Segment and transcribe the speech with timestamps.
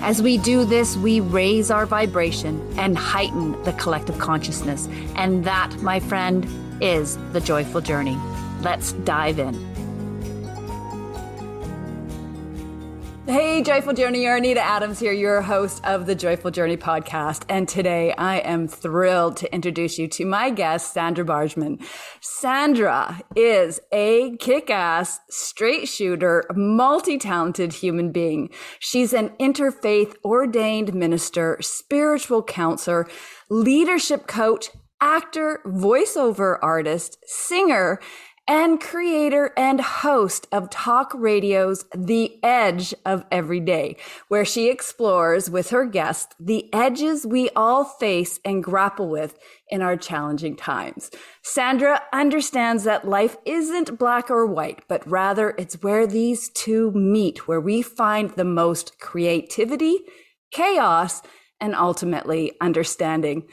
[0.00, 4.88] As we do this, we raise our vibration and heighten the collective consciousness.
[5.16, 6.46] And that, my friend,
[6.80, 8.16] is the joyful journey.
[8.62, 9.71] Let's dive in.
[13.24, 17.44] Hey, Joyful Journey, you're Anita Adams here, your host of the Joyful Journey podcast.
[17.48, 21.78] And today I am thrilled to introduce you to my guest, Sandra Bargman.
[22.20, 28.50] Sandra is a kick ass, straight shooter, multi talented human being.
[28.80, 33.06] She's an interfaith ordained minister, spiritual counselor,
[33.48, 34.68] leadership coach,
[35.00, 38.00] actor, voiceover artist, singer,
[38.48, 43.96] and creator and host of talk radio's The Edge of Every Day,
[44.28, 49.80] where she explores with her guests the edges we all face and grapple with in
[49.80, 51.10] our challenging times.
[51.42, 57.46] Sandra understands that life isn't black or white, but rather it's where these two meet,
[57.46, 60.00] where we find the most creativity,
[60.50, 61.22] chaos,
[61.60, 63.46] and ultimately understanding.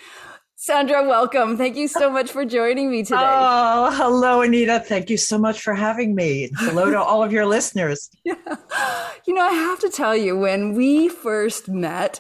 [0.62, 1.56] Sandra, welcome.
[1.56, 3.16] Thank you so much for joining me today.
[3.18, 4.82] Oh, hello, Anita.
[4.82, 6.50] Thank you so much for having me.
[6.58, 8.10] Hello to all of your listeners.
[8.26, 8.36] Yeah.
[9.26, 12.20] You know, I have to tell you, when we first met,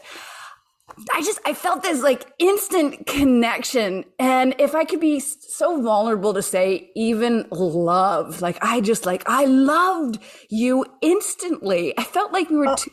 [1.14, 6.34] I just I felt this like instant connection and if I could be so vulnerable
[6.34, 11.98] to say even love like I just like I loved you instantly.
[11.98, 12.76] I felt like we were oh.
[12.76, 12.92] two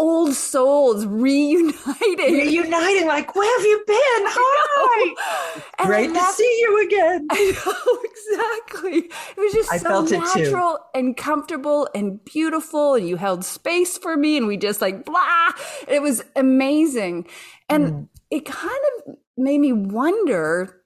[0.00, 2.32] old souls reuniting.
[2.32, 3.96] Reuniting, like, where have you been?
[3.98, 5.84] Hi.
[5.84, 7.26] Great to see you again.
[7.30, 9.10] I know, exactly.
[9.36, 12.94] It was just I so natural and comfortable and beautiful.
[12.94, 15.50] And you held space for me, and we just like, blah.
[15.86, 17.26] It was amazing.
[17.68, 18.08] And mm.
[18.30, 20.76] it kind of made me wonder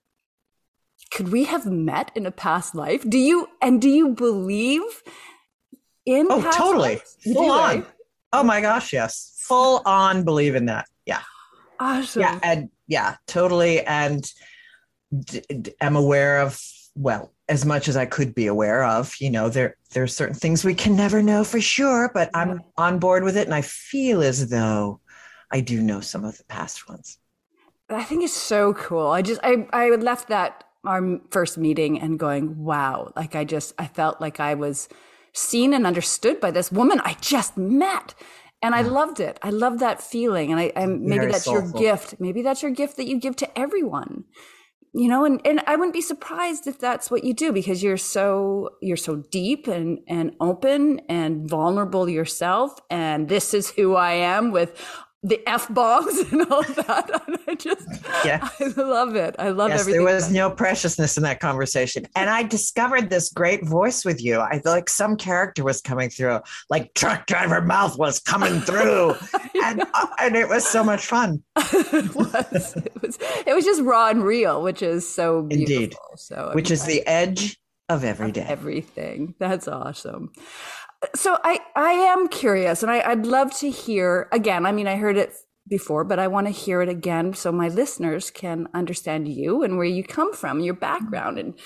[1.13, 3.09] could we have met in a past life?
[3.09, 4.83] Do you, and do you believe
[6.05, 7.01] in Oh, totally.
[7.23, 7.87] Full on.
[8.35, 9.33] Oh my gosh, yes.
[9.47, 10.87] Full on believe in that.
[11.07, 11.21] Yeah.
[11.79, 12.23] Awesome.
[12.23, 12.41] Yeah.
[12.43, 13.81] And yeah, totally.
[13.83, 14.29] And
[15.17, 16.61] d- d- am aware of,
[16.97, 20.65] well, as much as I could be aware of, you know, there there's certain things
[20.65, 24.23] we can never know for sure, but I'm on board with it and I feel
[24.23, 25.01] as though
[25.53, 27.19] I do know some of the past ones.
[27.89, 29.07] I think it's so cool.
[29.07, 33.75] I just I I left that our first meeting and going, wow, like I just
[33.79, 34.89] I felt like I was
[35.35, 38.15] seen and understood by this woman I just met.
[38.63, 39.39] And I loved it.
[39.43, 40.51] I love that feeling.
[40.51, 41.79] And I, I maybe Very that's soulful.
[41.81, 42.15] your gift.
[42.19, 44.25] Maybe that's your gift that you give to everyone.
[44.95, 47.97] You know, and, and I wouldn't be surprised if that's what you do because you're
[47.97, 52.79] so you're so deep and and open and vulnerable yourself.
[52.89, 54.81] And this is who I am with
[55.25, 57.11] the f bombs and all that.
[57.27, 57.89] And I just,
[58.25, 59.35] yeah, I love it.
[59.39, 60.05] I love yes, everything.
[60.05, 64.41] There was no preciousness in that conversation, and I discovered this great voice with you.
[64.41, 69.15] I feel like some character was coming through, like truck driver mouth was coming through,
[69.65, 71.43] and uh, and it was so much fun.
[71.57, 72.77] it was.
[72.77, 73.19] It was.
[73.47, 75.75] It was just raw and real, which is so beautiful.
[75.75, 75.97] Indeed.
[76.17, 77.59] So, which is the edge
[77.89, 78.47] of every day.
[78.47, 79.35] Everything.
[79.39, 80.33] That's awesome
[81.15, 84.67] so I I am curious, and I, I'd love to hear again.
[84.67, 85.35] I mean, I heard it
[85.69, 89.77] before, but I want to hear it again so my listeners can understand you and
[89.77, 91.59] where you come from, your background, and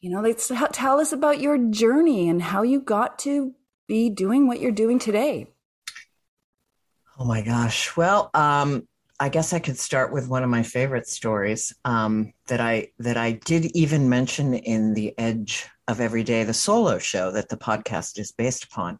[0.00, 3.54] you know, let's tell us about your journey and how you got to
[3.86, 5.46] be doing what you're doing today.
[7.18, 7.96] Oh my gosh!
[7.96, 8.86] Well, um,
[9.18, 13.16] I guess I could start with one of my favorite stories um, that I that
[13.16, 17.56] I did even mention in the Edge of Every Day, the solo show that the
[17.56, 18.98] podcast is based upon.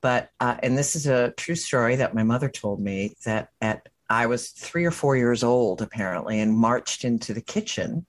[0.00, 3.88] But uh, and this is a true story that my mother told me that at
[4.10, 8.04] I was three or four years old apparently and marched into the kitchen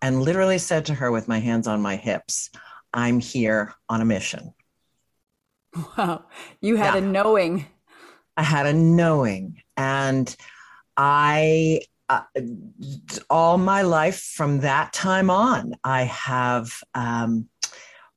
[0.00, 2.50] and literally said to her with my hands on my hips,
[2.92, 4.52] "I'm here on a mission."
[5.96, 6.26] Wow,
[6.60, 7.00] you had yeah.
[7.00, 7.66] a knowing.
[8.36, 10.34] I had a knowing, and
[10.96, 11.80] I
[12.12, 12.40] uh,
[13.30, 16.72] all my life from that time on, I have.
[16.94, 17.48] Um,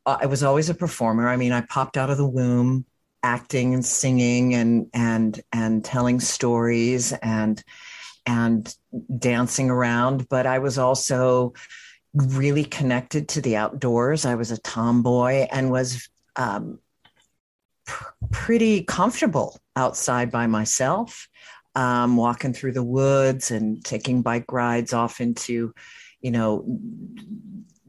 [0.05, 1.27] I was always a performer.
[1.27, 2.85] I mean, I popped out of the womb
[3.23, 7.63] acting and singing and and and telling stories and
[8.25, 8.75] and
[9.17, 10.27] dancing around.
[10.27, 11.53] But I was also
[12.13, 14.25] really connected to the outdoors.
[14.25, 16.79] I was a tomboy and was um,
[17.87, 21.29] pr- pretty comfortable outside by myself
[21.75, 25.73] um, walking through the woods and taking bike rides off into,
[26.21, 26.63] you know,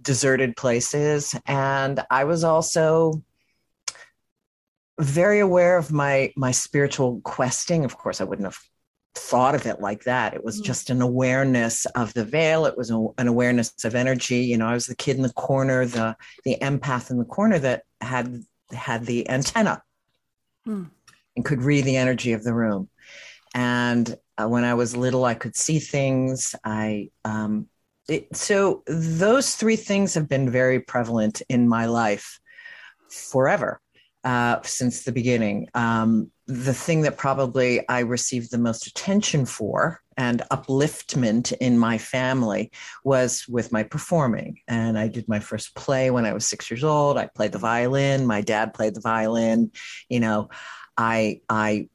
[0.02, 1.34] deserted places.
[1.46, 3.22] And I was also
[4.98, 7.84] very aware of my my spiritual questing.
[7.84, 8.58] Of course, I wouldn't have
[9.14, 10.34] thought of it like that.
[10.34, 10.64] It was mm.
[10.64, 12.66] just an awareness of the veil.
[12.66, 14.40] It was a, an awareness of energy.
[14.40, 17.58] You know, I was the kid in the corner, the the empath in the corner
[17.58, 18.42] that had
[18.72, 19.82] had the antenna
[20.66, 20.88] mm.
[21.34, 22.88] and could read the energy of the room.
[23.56, 26.54] And uh, when I was little, I could see things.
[26.62, 27.68] I um,
[28.06, 32.38] it, so those three things have been very prevalent in my life
[33.08, 33.80] forever
[34.24, 35.68] uh, since the beginning.
[35.74, 41.96] Um, the thing that probably I received the most attention for and upliftment in my
[41.96, 42.70] family
[43.04, 44.60] was with my performing.
[44.68, 47.16] And I did my first play when I was six years old.
[47.16, 48.26] I played the violin.
[48.26, 49.72] My dad played the violin.
[50.10, 50.50] You know,
[50.96, 51.88] I I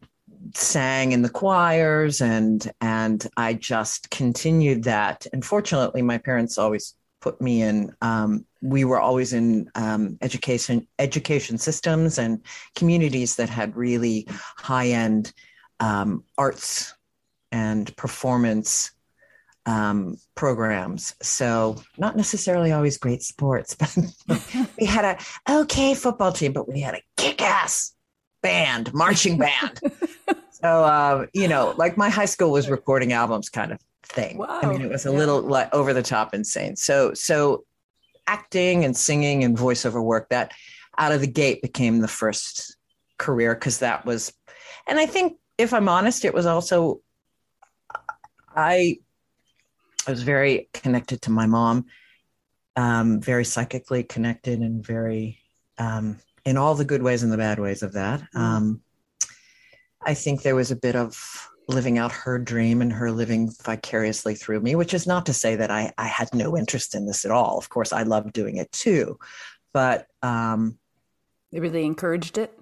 [0.54, 5.26] sang in the choirs and and I just continued that.
[5.34, 7.96] And fortunately, my parents always put me in.
[8.02, 12.42] Um, we were always in um, education education systems and
[12.76, 15.34] communities that had really high end
[15.80, 16.94] um, arts
[17.52, 18.92] and performance
[19.66, 21.16] um, programs.
[21.22, 23.76] So not necessarily always great sports,
[24.28, 27.94] but we had a okay football team, but we had a kick ass
[28.42, 29.80] band, marching band.
[30.52, 34.38] so uh, you know, like my high school was recording albums, kind of thing.
[34.38, 34.60] Wow.
[34.62, 35.18] I mean, it was a yeah.
[35.18, 36.76] little like over the top insane.
[36.76, 37.66] So so
[38.28, 40.52] acting and singing and voiceover work that
[40.98, 42.78] out of the gate became the first
[43.18, 44.34] career because that was,
[44.88, 47.02] and I think if I'm honest, it was also
[48.56, 48.98] I
[50.08, 51.86] I was very connected to my mom,
[52.76, 55.40] um, very psychically connected and very
[55.78, 58.22] um, in all the good ways and the bad ways of that.
[58.22, 58.38] Mm-hmm.
[58.40, 58.82] Um,
[60.04, 64.36] I think there was a bit of living out her dream and her living vicariously
[64.36, 67.24] through me, which is not to say that I, I had no interest in this
[67.24, 67.58] at all.
[67.58, 69.20] Of course, I loved doing it too.
[69.74, 70.78] But um,
[71.52, 72.58] they really encouraged it.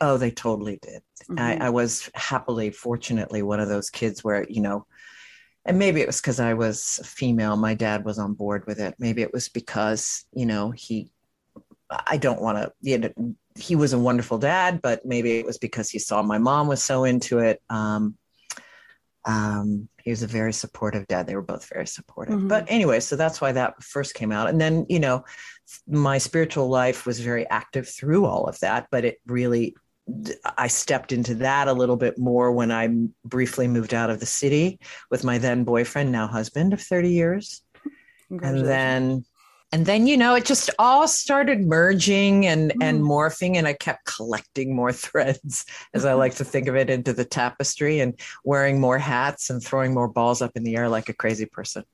[0.00, 1.02] Oh, they totally did.
[1.30, 1.38] Mm-hmm.
[1.38, 4.86] I, I was happily, fortunately, one of those kids where, you know,
[5.66, 7.54] and maybe it was because I was female.
[7.56, 8.94] My dad was on board with it.
[8.98, 11.12] Maybe it was because, you know, he
[11.90, 15.58] I don't want to, you know, he was a wonderful dad, but maybe it was
[15.58, 17.60] because he saw my mom was so into it.
[17.68, 18.16] Um,
[19.24, 21.26] um, he was a very supportive dad.
[21.26, 22.36] They were both very supportive.
[22.36, 22.48] Mm-hmm.
[22.48, 24.48] But anyway, so that's why that first came out.
[24.48, 25.24] And then, you know,
[25.86, 29.76] my spiritual life was very active through all of that, but it really,
[30.56, 32.88] I stepped into that a little bit more when I
[33.24, 37.62] briefly moved out of the city with my then boyfriend, now husband of 30 years.
[38.30, 39.24] And then
[39.72, 42.76] and then you know it just all started merging and mm.
[42.80, 45.64] and morphing and i kept collecting more threads
[45.94, 49.62] as i like to think of it into the tapestry and wearing more hats and
[49.62, 51.84] throwing more balls up in the air like a crazy person.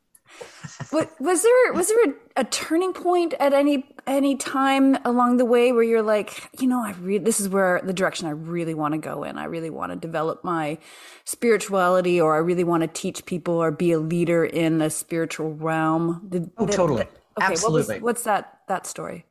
[0.91, 5.47] What was there was there a, a, turning point at any any time along the
[5.47, 8.75] way where you're like you know i read this is where the direction i really
[8.75, 9.39] want to go in.
[9.39, 10.77] I really want to develop my
[11.25, 15.55] spirituality or i really want to teach people or be a leader in the spiritual
[15.55, 16.27] realm.
[16.29, 17.07] Did, oh totally
[17.39, 17.97] Okay, Absolutely.
[17.97, 19.27] What was, what's that that story?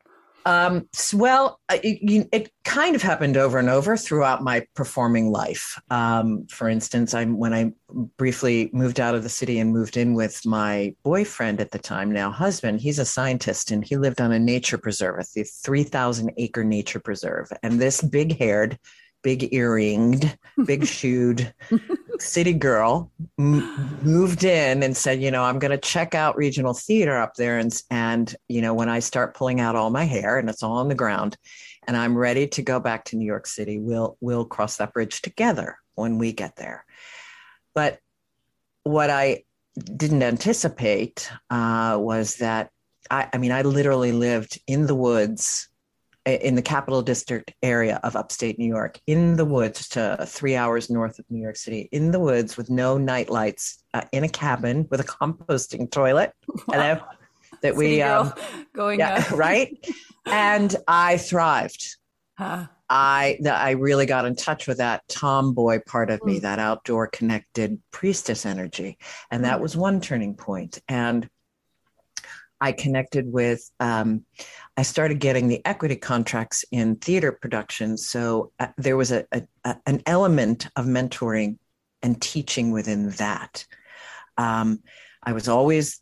[0.46, 5.80] Um, well, it, it, kind of happened over and over throughout my performing life.
[5.90, 7.72] Um, for instance, I when I
[8.18, 12.12] briefly moved out of the city and moved in with my boyfriend at the time,
[12.12, 12.82] now husband.
[12.82, 17.00] He's a scientist and he lived on a nature preserve, a three thousand acre nature
[17.00, 17.52] preserve.
[17.64, 18.78] And this big haired,
[19.26, 21.52] big earringed, big shoed
[22.20, 26.76] city girl m- moved in and said, you know, I'm going to check out regional
[26.76, 27.58] theater up there.
[27.58, 30.78] And, and, you know, when I start pulling out all my hair and it's all
[30.78, 31.38] on the ground
[31.88, 35.24] and I'm ready to go back to New York City, we'll, we'll cross that bridge
[35.24, 36.86] together when we get there.
[37.74, 37.98] But
[38.84, 39.44] what I
[39.76, 42.70] didn't anticipate uh, was that
[43.10, 45.68] I, I mean, I literally lived in the woods
[46.26, 50.90] in the capital district area of upstate New York, in the woods, to three hours
[50.90, 54.30] north of New York City, in the woods with no night lights, uh, in a
[54.30, 56.32] cabin with a composting toilet.
[56.68, 57.08] Wow.
[57.62, 58.34] that we um,
[58.74, 59.76] going yeah, right,
[60.26, 61.98] and I thrived.
[62.38, 62.68] Huh.
[62.90, 66.42] I I really got in touch with that tomboy part of me, mm.
[66.42, 68.98] that outdoor connected priestess energy,
[69.32, 69.62] and that mm.
[69.62, 70.80] was one turning point.
[70.88, 71.30] And
[72.62, 74.26] I connected with, um,
[74.78, 78.08] I started getting the equity contracts in theater productions.
[78.08, 81.58] So uh, there was a, a, a, an element of mentoring
[82.02, 83.66] and teaching within that.
[84.38, 84.82] Um,
[85.24, 86.02] I was always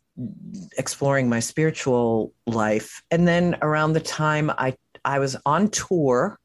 [0.76, 3.02] exploring my spiritual life.
[3.10, 6.38] And then around the time I, I was on tour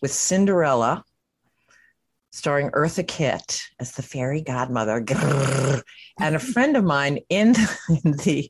[0.00, 1.04] with Cinderella
[2.32, 5.04] starring Eartha Kitt as the fairy godmother.
[6.20, 7.56] And a friend of mine in,
[7.88, 8.48] in the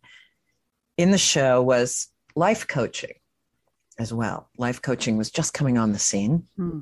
[0.99, 3.14] in the show was life coaching
[3.99, 4.49] as well.
[4.59, 6.47] Life coaching was just coming on the scene.
[6.57, 6.81] Hmm.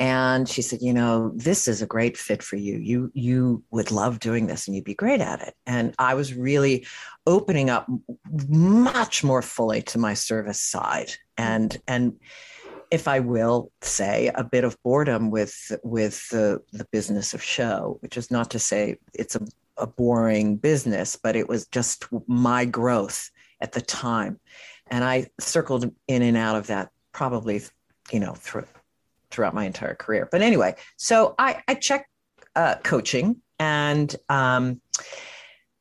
[0.00, 2.78] And she said, you know, this is a great fit for you.
[2.78, 5.54] You you would love doing this and you'd be great at it.
[5.66, 6.86] And I was really
[7.26, 7.88] opening up
[8.48, 11.10] much more fully to my service side.
[11.36, 12.14] And and
[12.90, 17.98] if I will say, a bit of boredom with with the, the business of show,
[18.00, 19.40] which is not to say it's a,
[19.76, 24.38] a boring business, but it was just my growth at the time.
[24.90, 27.62] And I circled in and out of that probably,
[28.10, 28.66] you know, through,
[29.30, 30.28] throughout my entire career.
[30.30, 32.08] But anyway, so I, I check
[32.56, 34.80] uh, coaching and um,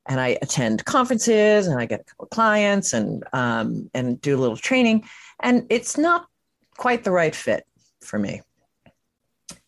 [0.07, 4.37] and I attend conferences and I get a couple of clients and um, and do
[4.37, 5.05] a little training.
[5.41, 6.27] And it's not
[6.77, 7.65] quite the right fit
[8.01, 8.41] for me.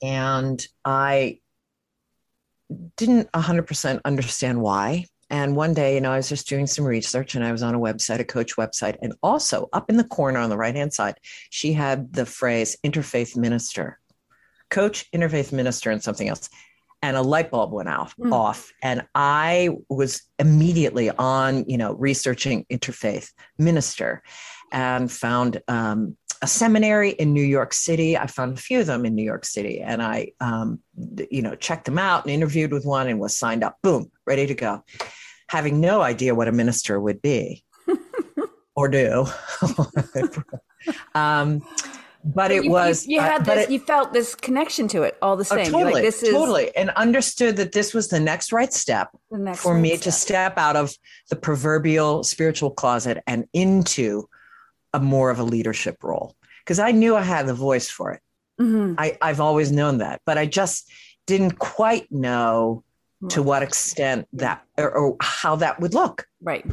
[0.01, 1.39] And I
[2.95, 5.05] didn't 100% understand why.
[5.29, 7.75] And one day, you know, I was just doing some research and I was on
[7.75, 8.97] a website, a coach website.
[9.01, 11.19] And also up in the corner on the right hand side,
[11.49, 13.99] she had the phrase interfaith minister,
[14.69, 16.49] coach, interfaith minister, and something else.
[17.01, 18.33] And a light bulb went off, mm.
[18.33, 18.73] off.
[18.81, 24.21] And I was immediately on, you know, researching interfaith minister
[24.71, 28.17] and found um, a seminary in New York City.
[28.17, 30.79] I found a few of them in New York City, and I, um,
[31.29, 33.77] you know, checked them out and interviewed with one and was signed up.
[33.83, 34.83] Boom, ready to go,
[35.49, 37.63] having no idea what a minister would be
[38.75, 39.25] or do.
[41.15, 41.61] um,
[42.23, 45.03] but, it you, was you, you had uh, this it, you felt this connection to
[45.03, 47.93] it all the oh, same oh, totally like, this is totally and understood that this
[47.93, 50.01] was the next right step next for right me step.
[50.01, 50.93] to step out of
[51.29, 54.27] the proverbial spiritual closet and into
[54.93, 58.21] a more of a leadership role because I knew I had the voice for it.
[58.61, 58.95] Mm-hmm.
[58.97, 60.91] I, I've always known that, but I just
[61.25, 62.83] didn't quite know
[63.29, 66.25] to what extent that or, or how that would look.
[66.41, 66.65] Right.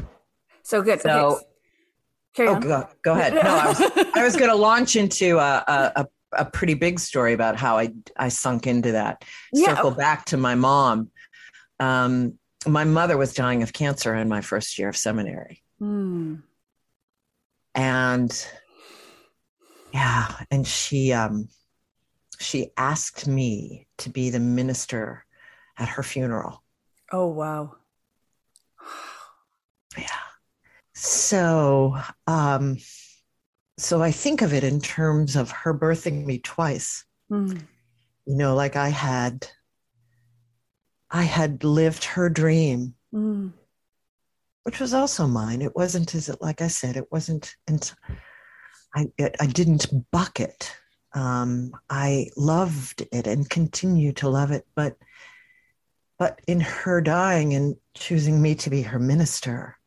[0.62, 1.00] So good.
[1.00, 1.40] So,
[2.38, 2.48] okay.
[2.48, 3.34] oh, go, go, ahead.
[3.34, 3.80] No, I was,
[4.14, 7.92] I was going to launch into a, a, a, pretty big story about how I,
[8.16, 9.24] I sunk into that.
[9.52, 9.74] Yeah.
[9.74, 11.10] Circle back to my mom.
[11.80, 15.62] Um, my mother was dying of cancer in my first year of seminary.
[15.80, 16.42] Mm
[17.76, 18.48] and
[19.92, 21.48] yeah and she um
[22.38, 25.24] she asked me to be the minister
[25.78, 26.62] at her funeral.
[27.12, 27.76] Oh wow.
[29.96, 30.08] Yeah.
[30.92, 32.76] So um
[33.78, 37.04] so i think of it in terms of her birthing me twice.
[37.30, 37.60] Mm.
[38.26, 39.48] you know like i had
[41.10, 43.52] i had lived her dream mm
[44.66, 45.62] which was also mine.
[45.62, 47.88] It wasn't as it, like I said, it wasn't, and
[48.92, 50.76] I, it, I didn't bucket.
[51.14, 54.96] Um, I loved it and continue to love it, but,
[56.18, 59.78] but in her dying and choosing me to be her minister,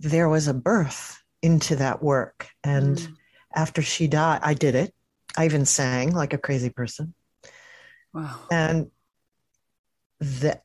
[0.00, 2.48] there was a birth into that work.
[2.64, 3.14] And mm.
[3.54, 4.94] after she died, I did it.
[5.36, 7.12] I even sang like a crazy person.
[8.14, 8.40] Wow.
[8.50, 8.90] And
[10.18, 10.64] that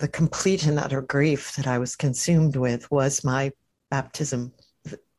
[0.00, 3.52] the complete and utter grief that I was consumed with was my
[3.90, 4.52] baptism,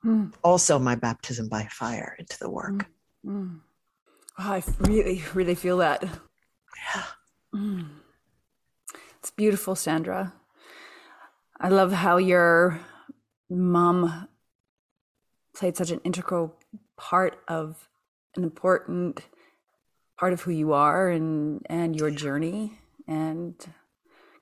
[0.04, 0.34] mm.
[0.44, 2.88] also my baptism by fire into the work.
[3.26, 3.32] Mm.
[3.32, 3.60] Mm.
[4.40, 6.04] Oh, I really, really feel that.
[6.04, 7.04] Yeah.
[7.54, 7.84] Hmm.
[9.20, 10.34] It's beautiful, Sandra.
[11.60, 12.80] I love how your
[13.50, 14.28] mom
[15.54, 16.56] played such an integral
[16.98, 17.88] part of
[18.36, 19.22] an important
[20.18, 23.56] part of who you are and and your journey and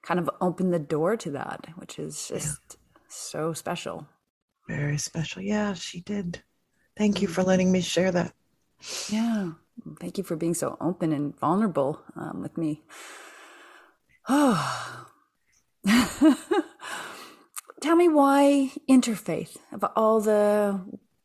[0.04, 3.00] kind of opened the door to that, which is just yeah.
[3.08, 4.08] so special.
[4.68, 5.42] Very special.
[5.42, 6.42] Yeah, she did.
[6.98, 8.34] Thank you for letting me share that.
[9.10, 9.52] Yeah.
[10.00, 12.84] Thank you for being so open and vulnerable um, with me.
[14.28, 15.08] Oh.
[17.82, 20.82] Tell me why interfaith of all the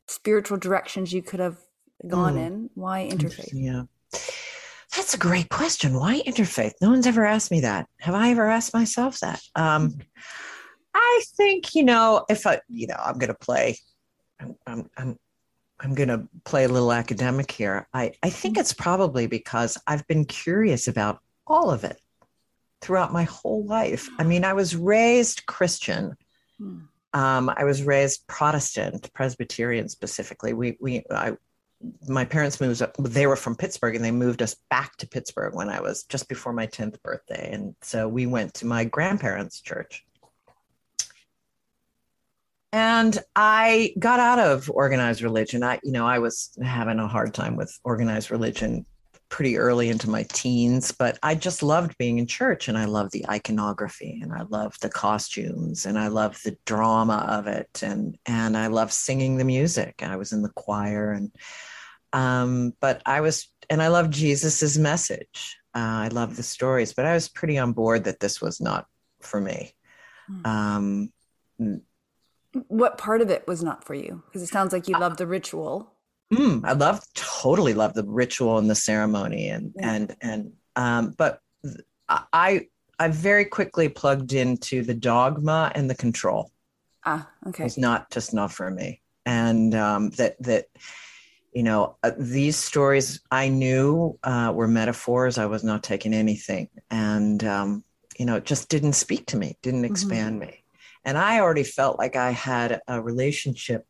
[0.07, 1.59] spiritual directions you could have
[2.07, 2.47] gone mm.
[2.47, 2.71] in.
[2.75, 3.51] Why interfaith?
[3.53, 3.83] Yeah.
[5.05, 6.01] That's a great question.
[6.01, 6.73] Why interfaith?
[6.81, 7.87] No one's ever asked me that.
[8.01, 9.39] Have I ever asked myself that?
[9.55, 9.99] Um,
[10.95, 13.77] I think you know if I, you know, I'm going to play.
[14.41, 15.19] I'm, I'm, I'm,
[15.79, 17.87] I'm going to play a little academic here.
[17.93, 22.01] I, I think it's probably because I've been curious about all of it
[22.81, 24.09] throughout my whole life.
[24.19, 26.17] I mean, I was raised Christian.
[26.57, 26.79] Hmm.
[27.13, 30.55] Um, I was raised Protestant, Presbyterian specifically.
[30.55, 31.37] We, we, I
[32.09, 35.55] my parents moved up, they were from Pittsburgh and they moved us back to Pittsburgh
[35.55, 37.51] when I was just before my 10th birthday.
[37.53, 40.05] And so we went to my grandparents' church.
[42.73, 45.63] And I got out of organized religion.
[45.63, 48.85] I, you know, I was having a hard time with organized religion
[49.29, 53.13] pretty early into my teens, but I just loved being in church and I loved
[53.13, 58.17] the iconography and I loved the costumes and I loved the drama of it and
[58.27, 60.03] and I loved singing the music.
[60.03, 61.33] I was in the choir and
[62.15, 65.59] um, but I was and I loved Jesus's message.
[65.75, 68.87] Uh, I loved the stories, but I was pretty on board that this was not
[69.21, 69.75] for me.
[70.29, 70.47] Hmm.
[70.47, 71.13] Um,
[72.69, 74.23] what part of it was not for you?
[74.27, 75.93] Because it sounds like you loved the ritual.
[76.33, 79.93] Mm, I love, totally love the ritual and the ceremony, and yeah.
[79.93, 81.41] and and um, but
[82.09, 82.69] I
[82.99, 86.53] I very quickly plugged into the dogma and the control.
[87.05, 87.65] Ah, okay.
[87.67, 90.67] It's not just not for me, and um, that that
[91.55, 95.39] you know uh, these stories I knew uh, were metaphors.
[95.39, 97.85] I was not taking anything, and um,
[98.19, 99.93] you know it just didn't speak to me, didn't mm-hmm.
[99.93, 100.51] expand mm-hmm.
[100.51, 100.65] me.
[101.05, 103.87] And I already felt like I had a relationship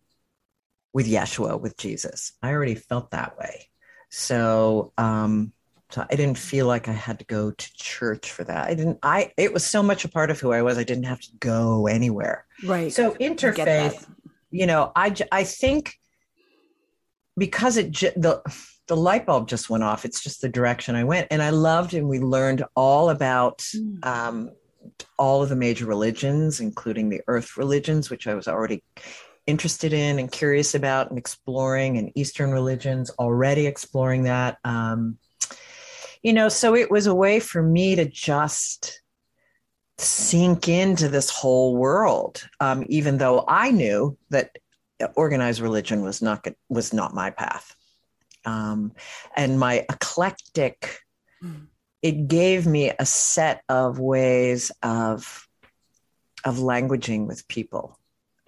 [0.93, 2.33] with Yeshua, with Jesus.
[2.43, 3.69] I already felt that way.
[4.11, 5.53] So, um,
[5.91, 8.69] so I didn't feel like I had to go to church for that.
[8.69, 10.79] I didn't, I, it was so much a part of who I was.
[10.79, 12.47] I didn't have to go anywhere.
[12.65, 12.93] Right.
[12.93, 14.07] So interfaith,
[14.51, 15.99] you know, I, I think
[17.37, 18.43] because it, the,
[18.87, 20.05] the light bulb just went off.
[20.05, 21.29] It's just the direction I went.
[21.31, 24.05] And I loved, and we learned all about, mm.
[24.05, 24.51] um,
[25.19, 28.83] all of the major religions, including the earth religions, which I was already
[29.47, 34.59] interested in and curious about and exploring, and Eastern religions, already exploring that.
[34.65, 35.19] Um,
[36.23, 39.03] you know, so it was a way for me to just
[39.99, 44.57] sink into this whole world, um, even though I knew that
[45.15, 47.75] organized religion was not was not my path,
[48.45, 48.93] um,
[49.37, 51.01] and my eclectic.
[51.43, 51.67] Mm
[52.05, 55.49] it gave me a set of ways of
[56.45, 57.99] of languaging with people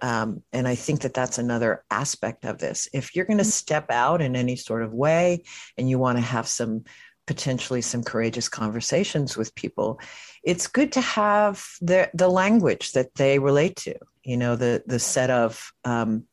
[0.01, 3.49] um, and i think that that's another aspect of this if you're going to mm-hmm.
[3.49, 5.43] step out in any sort of way
[5.77, 6.83] and you want to have some
[7.25, 9.99] potentially some courageous conversations with people
[10.43, 14.99] it's good to have the the language that they relate to you know the the
[14.99, 16.23] set of um,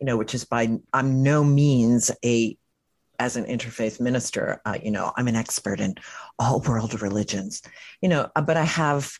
[0.00, 2.56] you know which is by i'm no means a
[3.18, 5.94] as an interfaith minister, uh, you know, I'm an expert in
[6.38, 7.62] all world religions,
[8.00, 9.12] you know, uh, but I have,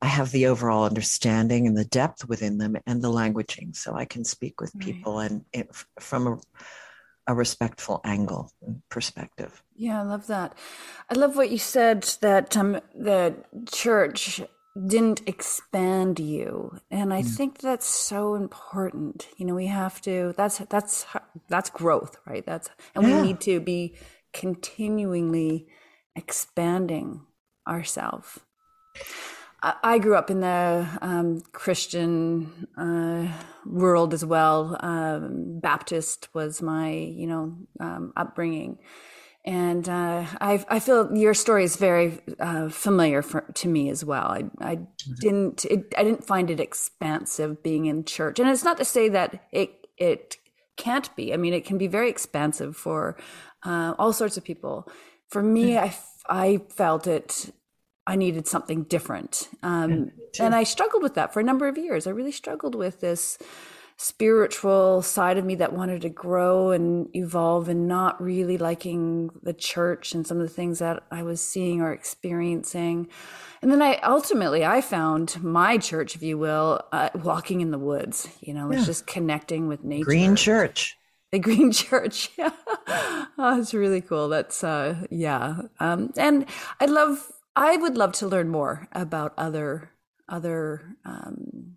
[0.00, 4.04] I have the overall understanding and the depth within them and the languaging, so I
[4.04, 6.38] can speak with people and it, from a,
[7.28, 9.62] a respectful angle and perspective.
[9.76, 10.56] Yeah, I love that.
[11.08, 13.36] I love what you said that um, the
[13.70, 14.40] church
[14.86, 16.78] didn't expand you.
[16.90, 17.26] And i mm.
[17.26, 19.28] think that's so important.
[19.36, 21.06] You know we have to that's that's
[21.48, 22.44] that's growth right?
[22.44, 23.20] That's and yeah.
[23.20, 23.96] we need to be
[24.32, 25.66] continually
[26.16, 27.20] expanding
[27.68, 28.40] ourselves
[29.62, 33.28] I, I grew up in the um, christian uh,
[33.64, 34.76] world as well.
[34.80, 38.78] Um, baptist was my you know um, upbringing
[39.44, 44.04] and uh, I, I feel your story is very uh, familiar for, to me as
[44.04, 44.26] well.
[44.26, 44.78] I, I
[45.20, 49.08] didn't it, I didn't find it expansive being in church, and it's not to say
[49.08, 50.36] that it it
[50.76, 51.34] can't be.
[51.34, 53.16] I mean, it can be very expansive for
[53.64, 54.88] uh, all sorts of people.
[55.28, 55.96] For me, I
[56.28, 57.52] I felt it.
[58.06, 62.06] I needed something different, um, and I struggled with that for a number of years.
[62.06, 63.38] I really struggled with this
[64.02, 69.52] spiritual side of me that wanted to grow and evolve and not really liking the
[69.52, 73.08] church and some of the things that I was seeing or experiencing.
[73.62, 77.78] And then I ultimately I found my church, if you will, uh, walking in the
[77.78, 78.28] woods.
[78.40, 80.04] You know, it's just connecting with nature.
[80.04, 80.96] Green church.
[81.30, 82.30] The Green Church.
[82.36, 82.50] Yeah.
[83.38, 84.28] oh, it's really cool.
[84.28, 85.62] That's uh yeah.
[85.78, 86.46] Um and
[86.80, 89.92] I love I would love to learn more about other
[90.28, 91.76] other um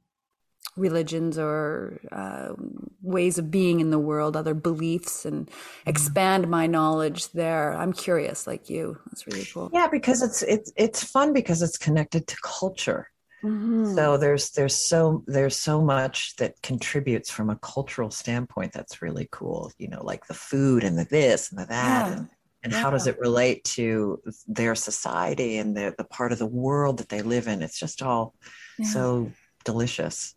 [0.75, 2.53] religions or uh,
[3.01, 5.89] ways of being in the world, other beliefs, and mm-hmm.
[5.89, 7.73] expand my knowledge there.
[7.73, 8.97] I'm curious, like you.
[9.07, 9.69] That's really cool.
[9.73, 13.09] Yeah, because it's it's it's fun because it's connected to culture.
[13.43, 13.95] Mm-hmm.
[13.95, 19.27] So there's there's so there's so much that contributes from a cultural standpoint that's really
[19.31, 19.71] cool.
[19.77, 22.07] You know, like the food and the this and the that.
[22.07, 22.17] Yeah.
[22.17, 22.29] And,
[22.63, 22.81] and yeah.
[22.81, 27.09] how does it relate to their society and the, the part of the world that
[27.09, 27.61] they live in?
[27.61, 28.33] It's just all
[28.79, 28.87] yeah.
[28.87, 29.31] so
[29.63, 30.33] delicious.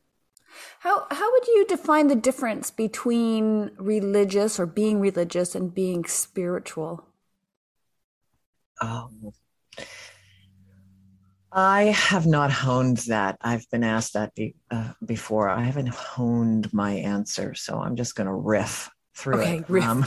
[0.80, 7.04] How how would you define the difference between religious or being religious and being spiritual?
[8.80, 9.32] Um,
[11.50, 13.38] I have not honed that.
[13.40, 15.48] I've been asked that be, uh, before.
[15.48, 19.68] I haven't honed my answer, so I'm just going to riff through okay, it.
[19.68, 19.84] Riff.
[19.84, 20.06] Um,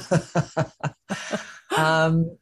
[1.77, 2.37] um,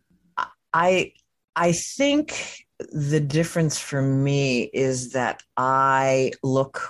[0.73, 1.13] I
[1.55, 6.89] I think the difference for me is that I look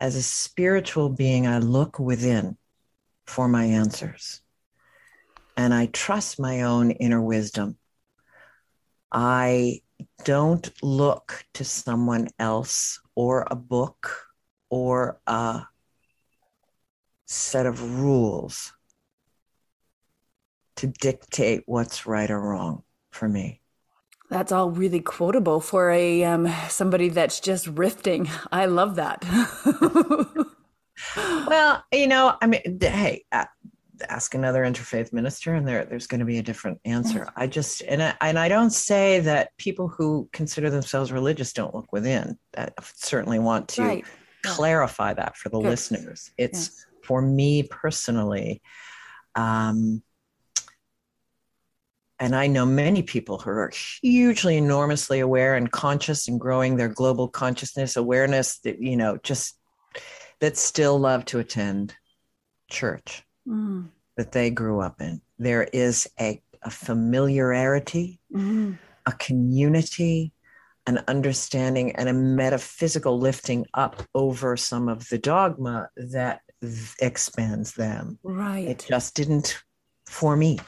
[0.00, 2.56] as a spiritual being, I look within
[3.26, 4.42] for my answers.
[5.56, 7.76] and I trust my own inner wisdom.
[9.10, 9.82] I
[10.24, 14.28] don't look to someone else or a book
[14.70, 15.64] or a
[17.26, 18.72] set of rules
[20.76, 23.57] to dictate what's right or wrong for me.
[24.30, 28.28] That's all really quotable for a um, somebody that's just rifting.
[28.52, 29.24] I love that.
[31.16, 33.46] well, you know, I mean, hey, uh,
[34.08, 37.28] ask another interfaith minister, and there there's going to be a different answer.
[37.36, 41.74] I just and I, and I don't say that people who consider themselves religious don't
[41.74, 42.38] look within.
[42.56, 44.04] I certainly want to right.
[44.44, 45.68] clarify that for the Good.
[45.68, 46.30] listeners.
[46.36, 46.86] It's yes.
[47.02, 48.60] for me personally.
[49.34, 50.02] Um,
[52.20, 56.88] and I know many people who are hugely, enormously aware and conscious and growing their
[56.88, 59.58] global consciousness awareness that, you know, just
[60.40, 61.94] that still love to attend
[62.70, 63.88] church mm.
[64.16, 65.20] that they grew up in.
[65.38, 68.76] There is a, a familiarity, mm.
[69.06, 70.32] a community,
[70.86, 76.40] an understanding, and a metaphysical lifting up over some of the dogma that
[77.00, 78.18] expands them.
[78.24, 78.66] Right.
[78.66, 79.62] It just didn't
[80.06, 80.58] for me.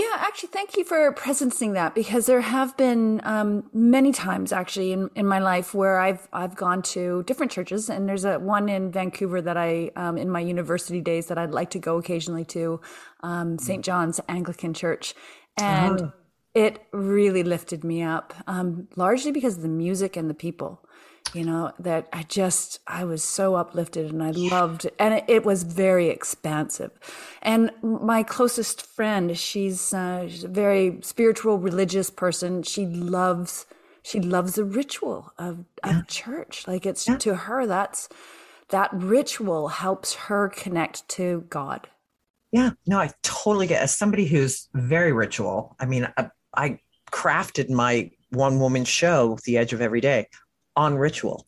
[0.00, 4.92] Yeah, actually, thank you for presencing that because there have been um, many times actually
[4.92, 8.70] in, in my life where I've I've gone to different churches, and there's a one
[8.70, 12.46] in Vancouver that I um, in my university days that I'd like to go occasionally
[12.46, 12.80] to,
[13.22, 13.84] um, St.
[13.84, 15.14] John's Anglican Church,
[15.58, 16.12] and oh.
[16.54, 20.82] it really lifted me up, um, largely because of the music and the people
[21.34, 25.24] you know that i just i was so uplifted and i loved it and it,
[25.28, 26.90] it was very expansive.
[27.42, 32.62] And my closest friend she's, uh, she's a very spiritual religious person.
[32.62, 33.66] She loves
[34.02, 36.66] she loves the ritual of, of church.
[36.66, 37.18] Like it's yeah.
[37.18, 38.08] to her that's
[38.70, 41.88] that ritual helps her connect to god.
[42.52, 42.70] Yeah.
[42.86, 46.78] No i totally get as somebody who's very ritual i mean I, I
[47.10, 50.28] crafted my one woman show the edge of every day
[50.76, 51.46] on ritual.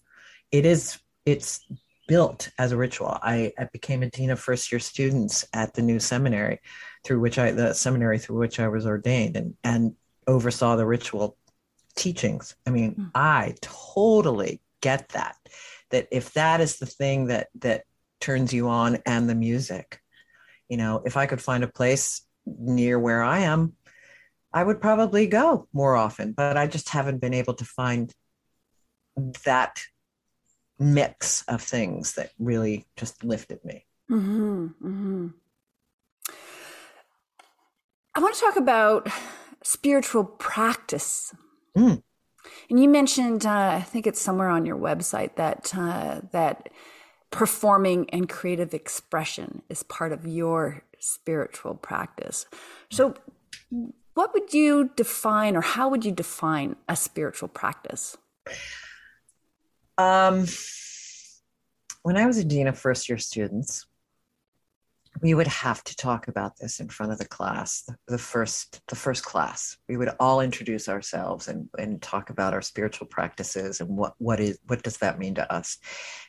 [0.51, 1.65] It is it's
[2.09, 3.19] built as a ritual.
[3.23, 6.61] I, I became a dean of first year students at the new seminary
[7.05, 9.95] through which I the seminary through which I was ordained and and
[10.27, 11.37] oversaw the ritual
[11.97, 12.55] teachings.
[12.67, 13.11] I mean, mm.
[13.15, 15.37] I totally get that.
[15.91, 17.85] That if that is the thing that that
[18.21, 20.01] turns you on and the music,
[20.69, 23.75] you know, if I could find a place near where I am,
[24.53, 28.13] I would probably go more often, but I just haven't been able to find
[29.45, 29.81] that
[30.79, 33.87] mix of things that really just lifted me.
[34.11, 35.29] Mm-hmm, mm-hmm.
[38.15, 39.09] I want to talk about
[39.63, 41.35] spiritual practice.
[41.77, 42.03] Mm.
[42.69, 46.69] And you mentioned, uh, I think it's somewhere on your website that uh, that
[47.31, 52.47] performing and creative expression is part of your spiritual practice.
[52.91, 53.15] So,
[54.15, 58.19] what would you define, or how would you define a spiritual practice?
[59.99, 60.47] Um,
[62.03, 63.87] when I was a dean of first year students,
[65.21, 68.97] we would have to talk about this in front of the class, the, first the
[68.97, 69.77] first class.
[69.89, 74.41] We would all introduce ourselves and, and talk about our spiritual practices and what what
[74.41, 75.79] is what does that mean to us.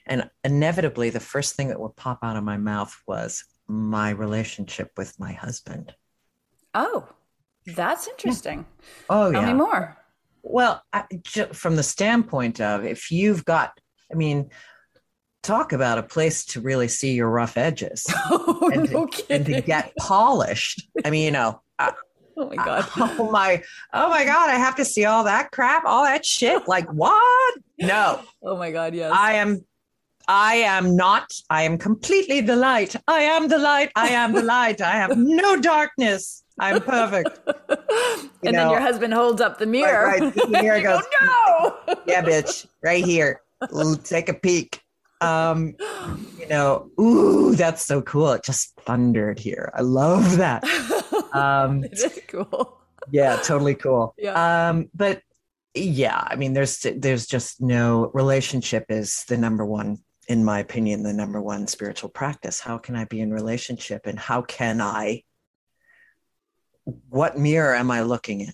[0.06, 4.92] And inevitably, the first thing that would pop out of my mouth was my relationship
[4.98, 5.96] with my husband.
[6.74, 7.08] Oh,
[7.66, 8.66] that's interesting.
[9.10, 9.48] Oh, Tell yeah.
[9.48, 9.98] me more.
[10.44, 11.06] Well, I,
[11.54, 13.80] from the standpoint of if you've got,
[14.12, 14.50] I mean,
[15.42, 19.46] talk about a place to really see your rough edges oh, and, no to, and,
[19.46, 20.88] to, get polished.
[21.06, 21.62] I mean, you know.
[21.80, 22.90] oh my god!
[22.98, 23.64] oh my!
[23.94, 24.50] Oh my god!
[24.50, 26.68] I have to see all that crap, all that shit.
[26.68, 27.58] Like what?
[27.80, 28.22] No.
[28.42, 28.96] Oh my god!
[28.96, 29.14] Yes.
[29.16, 29.66] I am.
[30.28, 31.32] I am not.
[31.50, 32.96] I am completely the light.
[33.08, 33.92] I am the light.
[33.96, 34.82] I am the light.
[34.82, 36.43] I have no darkness.
[36.60, 37.40] I'm perfect.
[38.44, 40.06] You and know, then your husband holds up the mirror.
[40.06, 40.36] Right, right.
[40.36, 41.96] The mirror goes, go, no.
[42.08, 43.40] yeah, bitch, right here.
[44.04, 44.82] take a peek.
[45.22, 45.76] Um,
[46.38, 48.34] you know, ooh, that's so cool.
[48.34, 49.72] It just thundered here.
[49.74, 50.66] I love that.
[51.32, 52.82] Um, it is cool.
[53.12, 54.14] Yeah, totally cool.
[54.18, 54.70] Yeah.
[54.70, 55.22] Um, but
[55.74, 61.04] yeah, I mean, there's there's just no relationship is the number one in my opinion,
[61.04, 62.60] the number one spiritual practice.
[62.60, 65.24] How can I be in relationship and how can I
[66.86, 68.54] what mirror am I looking in?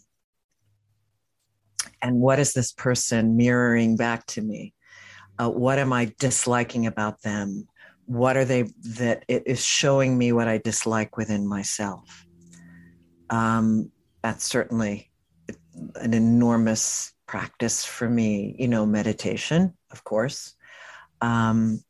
[2.01, 4.73] And what is this person mirroring back to me?
[5.37, 7.67] Uh, what am I disliking about them?
[8.05, 8.63] What are they
[8.97, 12.25] that it is showing me what I dislike within myself?
[13.29, 13.91] Um,
[14.23, 15.11] that's certainly
[15.95, 18.55] an enormous practice for me.
[18.57, 20.55] You know, meditation, of course.
[21.21, 21.83] Um,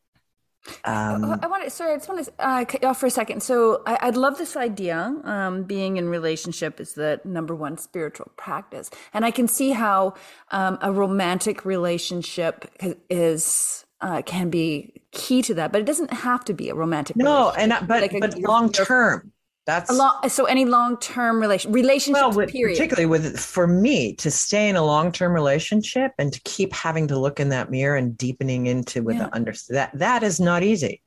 [0.85, 1.69] Um, I want to.
[1.69, 3.41] Sorry, I just want to uh, cut you off for a second.
[3.41, 5.15] So I, would love this idea.
[5.23, 10.15] Um, being in relationship is the number one spiritual practice, and I can see how
[10.51, 12.69] um, a romantic relationship
[13.09, 15.71] is uh, can be key to that.
[15.71, 17.15] But it doesn't have to be a romantic.
[17.15, 19.31] No, and but like but long term.
[19.65, 22.75] That's long, so any long term relation relationship well, with, period.
[22.75, 27.07] Particularly with for me to stay in a long term relationship and to keep having
[27.07, 29.25] to look in that mirror and deepening into with yeah.
[29.25, 31.03] the under that that is not easy.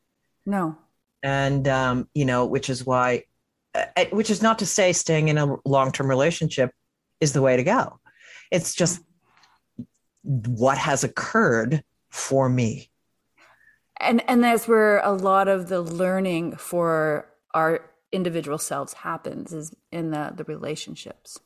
[0.46, 0.76] No.
[1.24, 3.24] And um, you know, which is why,
[3.74, 6.70] uh, which is not to say staying in a long term relationship
[7.20, 7.98] is the way to go.
[8.52, 9.02] It's just
[10.22, 12.90] what has occurred for me.
[13.98, 19.74] And and that's where a lot of the learning for our individual selves happens is
[19.90, 21.38] in the the relationships.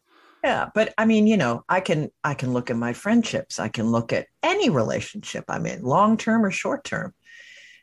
[0.45, 3.59] Yeah but i mean you know i can i can look at my friendships.
[3.59, 7.15] I can look at any relationship i'm in long term or short term.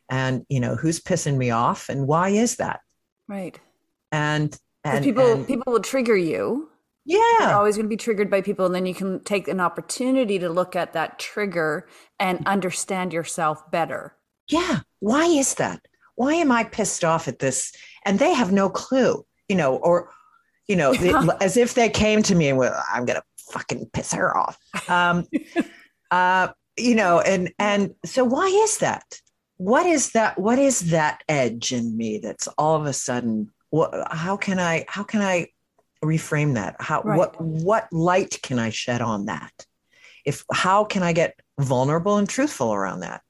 [0.10, 2.82] And you know who's pissing me off and why is that?
[3.28, 3.60] Right.
[4.12, 6.70] And and people and, people will trigger you.
[7.06, 7.20] Yeah.
[7.40, 10.40] You're always going to be triggered by people and then you can take an opportunity
[10.40, 11.88] to look at that trigger
[12.20, 14.16] and understand yourself better.
[14.48, 15.86] Yeah why is that
[16.16, 17.74] why am I pissed off at this?
[18.06, 20.10] And they have no clue, you know, or,
[20.68, 20.92] you know,
[21.42, 24.58] as if they came to me and went, I'm going to fucking piss her off.
[24.90, 25.26] Um,
[26.12, 29.20] uh, you know, and, and so why is that?
[29.58, 30.40] What is that?
[30.40, 34.86] What is that edge in me that's all of a sudden, what, how can I,
[34.88, 35.48] how can I
[36.04, 36.76] reframe that?
[36.80, 37.18] How, right.
[37.18, 39.52] what, what light can I shed on that?
[40.26, 43.22] If, how can I get vulnerable and truthful around that?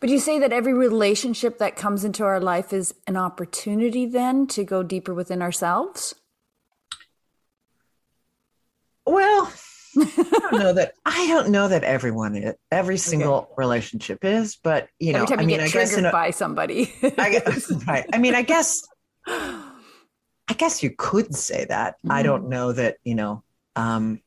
[0.00, 4.46] But you say that every relationship that comes into our life is an opportunity then
[4.48, 6.14] to go deeper within ourselves?
[9.04, 9.52] Well,
[9.98, 13.52] I don't know that I don't know that everyone is, every single okay.
[13.56, 16.92] relationship is, but you know, time I mean, get I triggered guess by somebody.
[17.02, 18.06] I guess, right.
[18.12, 18.82] I mean, I guess
[19.26, 21.96] I guess you could say that.
[21.98, 22.12] Mm-hmm.
[22.12, 23.42] I don't know that, you know,
[23.76, 24.20] um,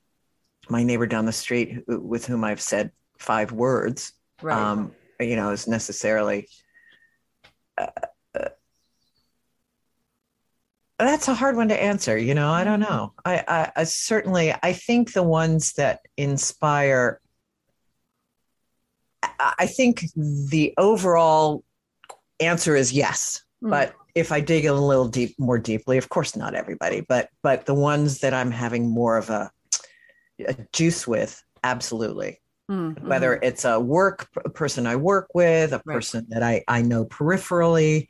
[0.70, 4.58] my neighbor down the street with whom I've said five words, right.
[4.58, 6.48] um, you know, is necessarily.
[7.78, 7.88] Uh,
[8.36, 8.50] uh,
[11.00, 12.18] that's a hard one to answer.
[12.18, 13.14] You know, I don't know.
[13.26, 17.20] I, I, I certainly, I think the ones that inspire.
[19.40, 21.64] I think the overall
[22.40, 23.70] answer is yes, mm.
[23.70, 27.66] but if I dig a little deep, more deeply, of course, not everybody, but but
[27.66, 29.52] the ones that I'm having more of a,
[30.46, 32.42] a juice with, absolutely.
[32.70, 33.08] Mm-hmm.
[33.08, 36.40] Whether it's a work a person I work with, a person right.
[36.40, 38.08] that I, I know peripherally,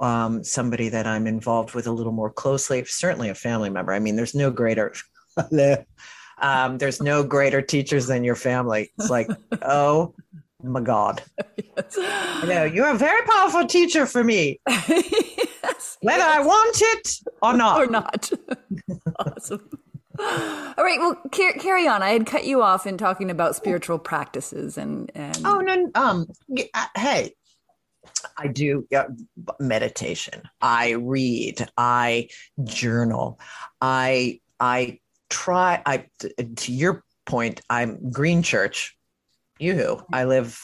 [0.00, 3.92] um, somebody that I'm involved with a little more closely, certainly a family member.
[3.92, 4.94] I mean, there's no greater
[6.38, 8.92] um, there's no greater teachers than your family.
[8.98, 9.28] It's like,
[9.62, 10.14] oh
[10.62, 11.22] my God.
[11.76, 11.96] Yes.
[11.96, 14.60] You know, you're a very powerful teacher for me.
[14.68, 16.38] yes, whether yes.
[16.38, 17.80] I want it or not.
[17.80, 18.30] Or not.
[19.18, 19.68] awesome.
[20.18, 20.98] All right.
[20.98, 22.02] Well, carry on.
[22.02, 25.10] I had cut you off in talking about spiritual practices and.
[25.14, 25.38] and...
[25.44, 25.90] Oh no.
[25.94, 26.26] Um.
[26.74, 27.34] Uh, hey,
[28.36, 28.86] I do
[29.58, 30.42] meditation.
[30.60, 31.66] I read.
[31.76, 32.28] I
[32.62, 33.40] journal.
[33.80, 35.00] I I
[35.30, 35.82] try.
[35.84, 36.06] I
[36.56, 37.60] to your point.
[37.68, 38.96] I'm Green Church.
[39.58, 40.04] You.
[40.12, 40.60] I live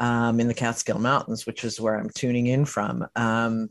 [0.00, 3.06] um, in the Catskill Mountains, which is where I'm tuning in from.
[3.14, 3.70] Um,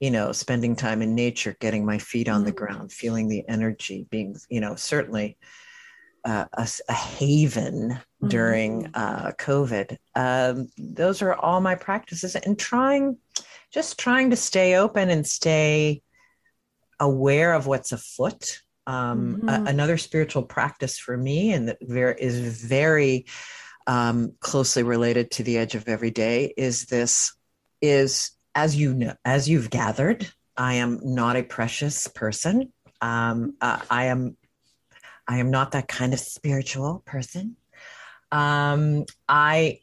[0.00, 2.56] you know, spending time in nature, getting my feet on the mm.
[2.56, 5.36] ground, feeling the energy, being, you know, certainly
[6.24, 8.92] uh, a, a, haven during mm-hmm.
[8.94, 9.96] uh, COVID.
[10.14, 13.18] Um, those are all my practices and trying,
[13.70, 16.02] just trying to stay open and stay
[16.98, 18.62] aware of what's afoot.
[18.86, 19.48] Um, mm-hmm.
[19.48, 23.26] a, another spiritual practice for me and that very, very
[23.86, 27.34] um, closely related to the edge of every day is this
[27.80, 32.72] is as you know, as you've gathered, I am not a precious person.
[33.00, 34.36] Um, uh, I am,
[35.26, 37.56] I am not that kind of spiritual person.
[38.30, 39.80] Um, I,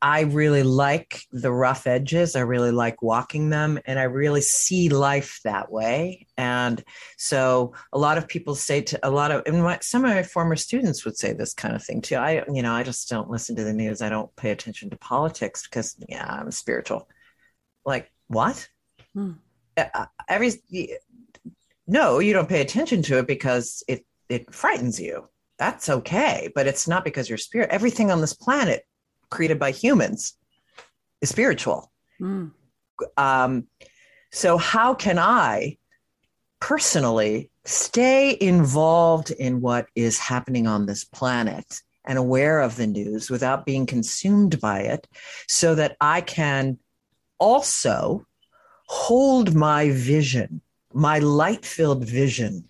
[0.00, 2.36] I really like the rough edges.
[2.36, 6.28] I really like walking them, and I really see life that way.
[6.36, 6.82] And
[7.16, 10.22] so, a lot of people say to a lot of, and my, some of my
[10.22, 12.14] former students would say this kind of thing too.
[12.14, 14.00] I, you know, I just don't listen to the news.
[14.00, 17.08] I don't pay attention to politics because, yeah, I'm spiritual
[17.88, 18.68] like what
[19.14, 19.32] hmm.
[19.76, 20.52] Uh, every
[21.86, 26.66] no you don't pay attention to it because it it frightens you that's okay but
[26.66, 28.82] it's not because your spirit everything on this planet
[29.30, 30.34] created by humans
[31.20, 32.48] is spiritual hmm.
[33.16, 33.66] um,
[34.32, 35.76] so how can i
[36.60, 43.30] personally stay involved in what is happening on this planet and aware of the news
[43.30, 45.06] without being consumed by it
[45.46, 46.78] so that I can
[47.38, 48.26] also
[48.86, 50.60] hold my vision,
[50.92, 52.64] my light filled vision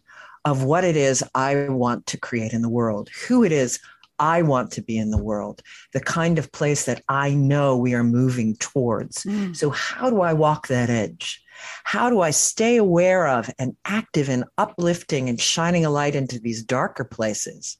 [0.44, 3.78] of what it is I want to create in the world, who it is
[4.18, 7.94] I want to be in the world, the kind of place that I know we
[7.94, 9.24] are moving towards.
[9.24, 9.56] Mm.
[9.56, 11.42] So, how do I walk that edge?
[11.84, 16.38] How do I stay aware of and active and uplifting and shining a light into
[16.38, 17.78] these darker places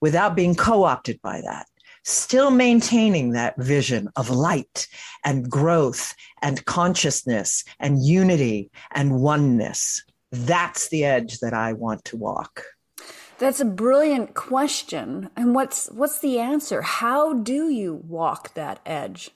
[0.00, 1.66] without being co opted by that?
[2.04, 4.88] Still maintaining that vision of light
[5.24, 10.02] and growth and consciousness and unity and oneness.
[10.32, 12.64] That's the edge that I want to walk.
[13.38, 15.30] That's a brilliant question.
[15.36, 16.82] And what's what's the answer?
[16.82, 19.30] How do you walk that edge?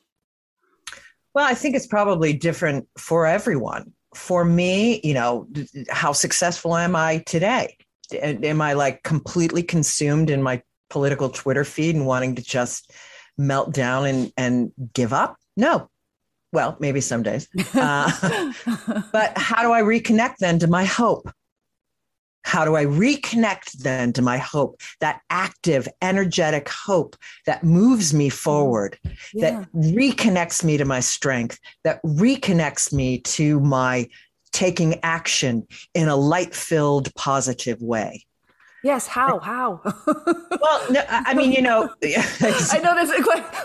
[1.34, 3.92] Well, I think it's probably different for everyone.
[4.14, 5.46] For me, you know,
[5.90, 7.76] how successful am I today?
[8.12, 12.92] Am I like completely consumed in my political Twitter feed and wanting to just
[13.38, 15.36] melt down and, and give up?
[15.56, 15.90] No.
[16.52, 17.48] Well, maybe some days.
[17.74, 18.52] Uh,
[19.12, 21.30] but how do I reconnect then to my hope?
[22.44, 28.28] How do I reconnect then to my hope, that active, energetic hope that moves me
[28.28, 28.98] forward,
[29.34, 29.50] yeah.
[29.50, 34.08] that reconnects me to my strength, that reconnects me to my
[34.52, 38.25] taking action in a light filled, positive way?
[38.86, 39.40] Yes, how?
[39.40, 39.80] How?
[40.06, 43.10] well, no, I mean, you know, I know this.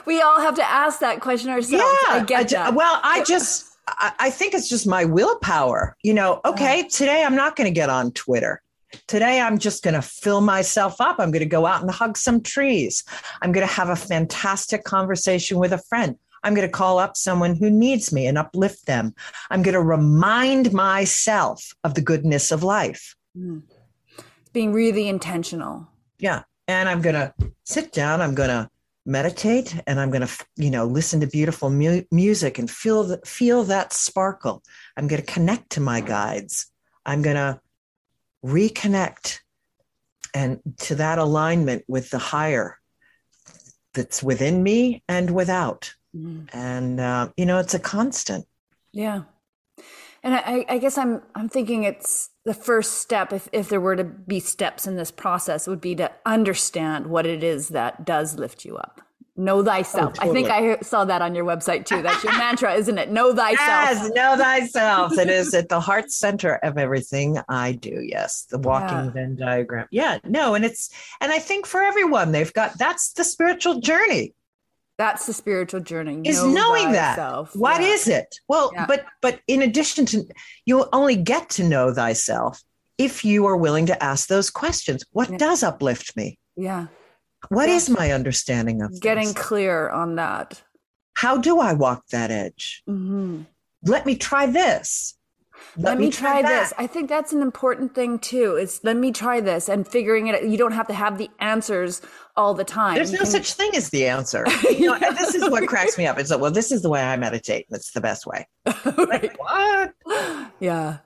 [0.07, 1.85] We all have to ask that question ourselves.
[2.07, 2.73] Yeah, I get that.
[2.73, 5.95] Well, I just, I think it's just my willpower.
[6.01, 8.63] You know, okay, today I'm not going to get on Twitter.
[9.07, 11.17] Today, I'm just going to fill myself up.
[11.19, 13.05] I'm going to go out and hug some trees.
[13.41, 16.17] I'm going to have a fantastic conversation with a friend.
[16.43, 19.13] I'm going to call up someone who needs me and uplift them.
[19.49, 23.15] I'm going to remind myself of the goodness of life.
[23.37, 23.61] Mm.
[24.53, 25.87] Being really intentional.
[26.19, 26.43] Yeah.
[26.67, 27.33] And I'm going to
[27.63, 28.21] sit down.
[28.21, 28.69] I'm going to
[29.05, 33.19] meditate and I'm going to, you know, listen to beautiful mu- music and feel, the,
[33.25, 34.63] feel that sparkle.
[34.95, 36.67] I'm going to connect to my guides.
[37.05, 37.59] I'm going to
[38.45, 39.39] reconnect
[40.33, 42.77] and to that alignment with the higher
[43.93, 45.93] that's within me and without.
[46.15, 46.49] Mm.
[46.53, 48.45] And uh, you know, it's a constant.
[48.91, 49.23] Yeah.
[50.23, 53.95] And I, I, guess I'm I'm thinking it's the first step, if, if there were
[53.95, 58.37] to be steps in this process, would be to understand what it is that does
[58.37, 59.01] lift you up.
[59.37, 60.13] Know thyself.
[60.17, 60.45] Oh, totally.
[60.45, 62.01] I think I saw that on your website too.
[62.01, 63.11] That's your mantra, isn't it?
[63.11, 63.57] Know thyself.
[63.59, 65.17] Yes, know thyself.
[65.17, 68.01] it is at the heart center of everything I do.
[68.03, 69.09] Yes, the walking yeah.
[69.09, 69.87] Venn diagram.
[69.89, 70.89] Yeah, no, and it's
[71.21, 74.33] and I think for everyone they've got that's the spiritual journey.
[75.01, 76.21] That's the spiritual journey.
[76.25, 77.53] Is know knowing thyself.
[77.53, 77.59] that.
[77.59, 77.87] What yeah.
[77.87, 78.35] is it?
[78.47, 78.85] Well, yeah.
[78.85, 80.23] but but in addition to
[80.67, 82.61] you'll only get to know thyself
[82.99, 85.03] if you are willing to ask those questions.
[85.11, 86.37] What does uplift me?
[86.55, 86.85] Yeah.
[87.49, 89.33] What is my understanding of getting this?
[89.33, 90.61] clear on that?
[91.15, 92.83] How do I walk that edge?
[92.87, 93.41] Mm-hmm.
[93.83, 95.17] Let me try this.
[95.77, 96.73] Let, let me, me, try, try this.
[96.77, 98.55] I think that's an important thing too.
[98.55, 100.35] Is let me try this and figuring it.
[100.35, 100.47] Out.
[100.47, 102.01] You don't have to have the answers
[102.35, 102.95] all the time.
[102.95, 103.27] There's no can...
[103.27, 104.45] such thing as the answer.
[104.71, 106.17] You know, this is what cracks me up.
[106.17, 107.67] It's like, well, this is the way I meditate.
[107.69, 108.47] That's the best way.
[108.65, 109.93] like, what?
[110.59, 110.99] Yeah.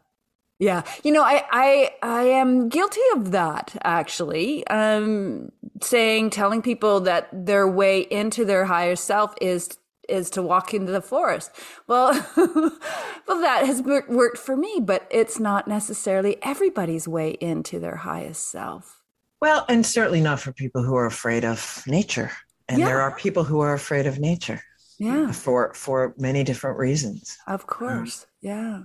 [0.57, 4.65] Yeah, you know, I I I am guilty of that actually.
[4.67, 9.77] Um, saying, telling people that their way into their higher self is
[10.09, 11.51] is to walk into the forest.
[11.87, 17.97] Well, well, that has worked for me, but it's not necessarily everybody's way into their
[17.97, 19.01] highest self.
[19.41, 22.31] Well, and certainly not for people who are afraid of nature.
[22.67, 22.85] And yeah.
[22.85, 24.61] there are people who are afraid of nature.
[24.97, 25.31] Yeah.
[25.31, 27.37] For for many different reasons.
[27.47, 28.23] Of course.
[28.23, 28.81] Um, yeah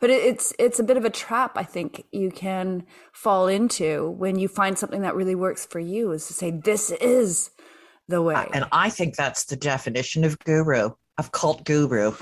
[0.00, 4.38] but it's it's a bit of a trap i think you can fall into when
[4.38, 7.50] you find something that really works for you is to say this is
[8.08, 12.12] the way and i think that's the definition of guru of cult guru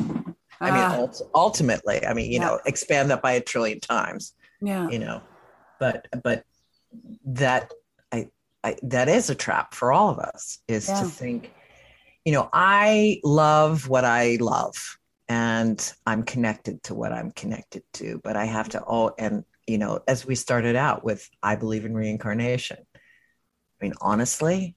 [0.60, 2.46] i mean uh, ultimately i mean you yeah.
[2.46, 5.22] know expand that by a trillion times yeah you know
[5.78, 6.44] but but
[7.24, 7.72] that
[8.12, 8.28] i,
[8.62, 11.00] I that is a trap for all of us is yeah.
[11.00, 11.52] to think
[12.24, 14.98] you know i love what i love
[15.30, 18.20] and I'm connected to what I'm connected to.
[18.24, 21.84] But I have to all and you know, as we started out with, I believe
[21.84, 22.78] in reincarnation.
[22.96, 22.98] I
[23.80, 24.74] mean, honestly,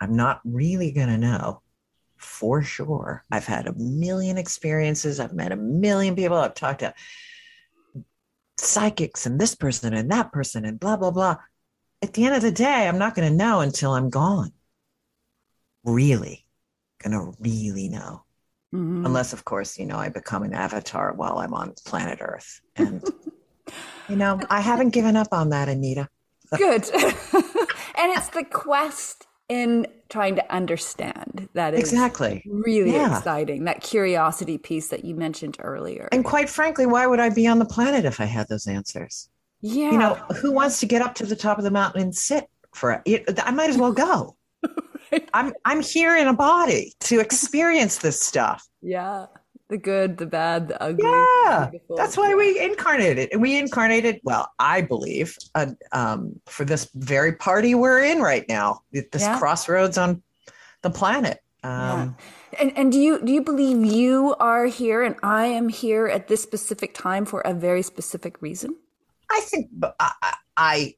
[0.00, 1.62] I'm not really gonna know
[2.16, 3.24] for sure.
[3.30, 5.20] I've had a million experiences.
[5.20, 6.36] I've met a million people.
[6.36, 6.94] I've talked to
[8.58, 11.36] psychics and this person and that person and blah blah blah.
[12.02, 14.52] At the end of the day, I'm not going to know until I'm gone.
[15.84, 16.46] Really,
[17.02, 18.24] going to really know.
[18.74, 19.04] Mm-hmm.
[19.04, 22.60] Unless, of course, you know, I become an avatar while I'm on planet Earth.
[22.76, 23.02] And,
[24.08, 26.08] you know, I haven't given up on that, Anita.
[26.56, 26.88] Good.
[26.94, 32.42] and it's the quest in trying to understand that is exactly.
[32.46, 33.16] really yeah.
[33.16, 36.08] exciting that curiosity piece that you mentioned earlier.
[36.12, 39.28] And quite frankly why would i be on the planet if i had those answers?
[39.60, 39.90] Yeah.
[39.90, 42.48] you know who wants to get up to the top of the mountain and sit
[42.74, 44.36] for it i might as well go.
[45.34, 48.66] I'm i'm here in a body to experience this stuff.
[48.80, 49.26] Yeah
[49.70, 51.04] the good, the bad, the ugly.
[51.04, 53.30] Yeah, that's why we incarnated.
[53.32, 58.44] And we incarnated, well, I believe, uh, um, for this very party we're in right
[58.48, 59.38] now, this yeah.
[59.38, 60.22] crossroads on
[60.82, 61.38] the planet.
[61.62, 62.60] Um, yeah.
[62.60, 66.26] And and do you do you believe you are here and I am here at
[66.26, 68.76] this specific time for a very specific reason?
[69.30, 70.94] I think I I,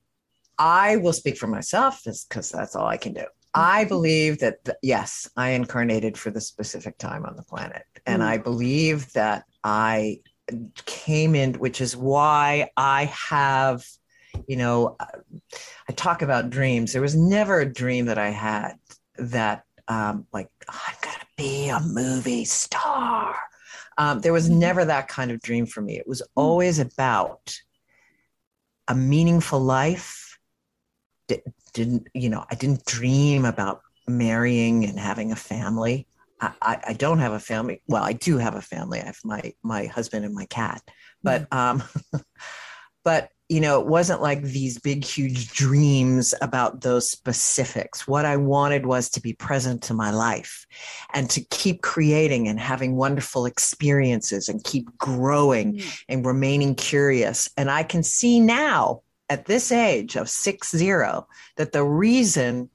[0.59, 3.25] I will speak for myself because that's all I can do.
[3.55, 7.85] I believe that, the, yes, I incarnated for the specific time on the planet.
[8.07, 8.27] And mm.
[8.27, 10.21] I believe that I
[10.87, 13.85] came in, which is why I have,
[14.47, 15.07] you know, uh,
[15.89, 16.93] I talk about dreams.
[16.93, 18.75] There was never a dream that I had
[19.17, 23.37] that, um, like, oh, I'm going to be a movie star.
[23.99, 24.57] Um, there was mm.
[24.57, 25.99] never that kind of dream for me.
[25.99, 26.27] It was mm.
[26.35, 27.57] always about
[28.89, 30.39] a meaningful life
[31.73, 36.07] didn't, you know, I didn't dream about marrying and having a family.
[36.43, 37.83] I, I, don't have a family.
[37.87, 39.01] Well, I do have a family.
[39.01, 40.83] I have my my husband and my cat.
[41.23, 41.81] But mm-hmm.
[41.81, 42.23] um,
[43.05, 48.09] but you know, it wasn't like these big, huge dreams about those specifics.
[48.09, 50.67] What I wanted was to be present to my life
[51.13, 55.89] and to keep creating and having wonderful experiences and keep growing mm-hmm.
[56.09, 57.51] and remaining curious.
[57.59, 62.71] And I can see now at this age of six zero that the reason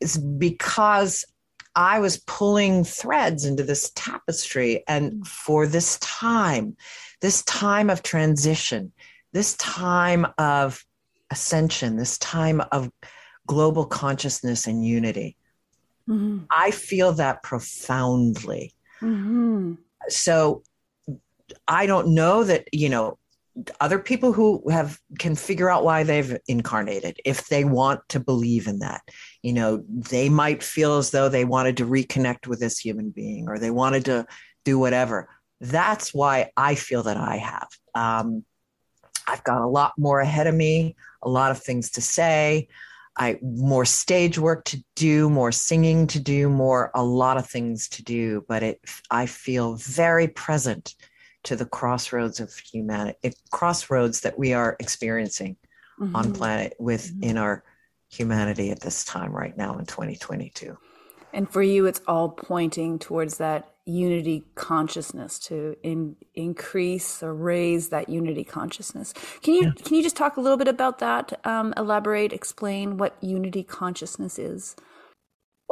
[0.00, 1.26] is because
[1.74, 4.84] I was pulling threads into this tapestry.
[4.86, 6.76] And for this time,
[7.20, 8.92] this time of transition,
[9.32, 10.84] this time of
[11.30, 12.90] ascension, this time of
[13.46, 15.36] global consciousness and unity,
[16.08, 16.44] mm-hmm.
[16.50, 18.74] I feel that profoundly.
[19.00, 19.74] Mm-hmm.
[20.08, 20.62] So
[21.66, 23.18] I don't know that, you know,
[23.80, 28.66] other people who have can figure out why they've incarnated if they want to believe
[28.66, 29.02] in that.
[29.42, 33.48] You know they might feel as though they wanted to reconnect with this human being
[33.48, 34.26] or they wanted to
[34.64, 35.28] do whatever.
[35.60, 37.68] That's why i feel that i have.
[37.94, 38.44] Um,
[39.26, 42.68] i've got a lot more ahead of me a lot of things to say.
[43.16, 47.88] I more stage work to do more singing to do more a lot of things
[47.90, 48.44] to do.
[48.48, 48.80] But it
[49.10, 50.94] i feel very present
[51.44, 55.56] to the crossroads of humanity, crossroads that we are experiencing
[56.00, 56.14] mm-hmm.
[56.14, 57.38] on planet within mm-hmm.
[57.38, 57.64] our
[58.08, 60.76] humanity at this time right now in 2022.
[61.32, 67.88] And for you, it's all pointing towards that unity consciousness to in, increase or raise
[67.88, 69.12] that unity consciousness.
[69.42, 69.72] Can you yeah.
[69.82, 71.44] can you just talk a little bit about that?
[71.44, 74.76] Um, elaborate, explain what unity consciousness is.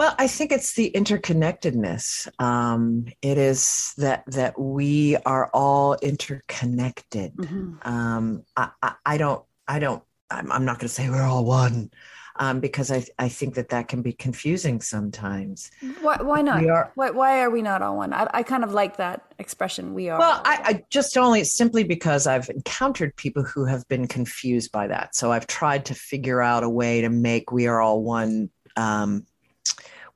[0.01, 2.27] Well, I think it's the interconnectedness.
[2.43, 7.37] Um, it is that that we are all interconnected.
[7.37, 7.87] Mm-hmm.
[7.87, 9.45] Um, I, I, I, don't.
[9.69, 10.03] I don't.
[10.31, 11.91] I'm, I'm not going to say we're all one.
[12.37, 15.71] Um, because I, I think that that can be confusing sometimes.
[16.01, 16.65] Why, why not?
[16.65, 18.15] Are, why, why are we not all one?
[18.15, 19.93] I, I kind of like that expression.
[19.93, 20.19] We are.
[20.19, 24.87] Well, I, I, just only simply because I've encountered people who have been confused by
[24.87, 25.15] that.
[25.15, 29.27] So I've tried to figure out a way to make we are all one um,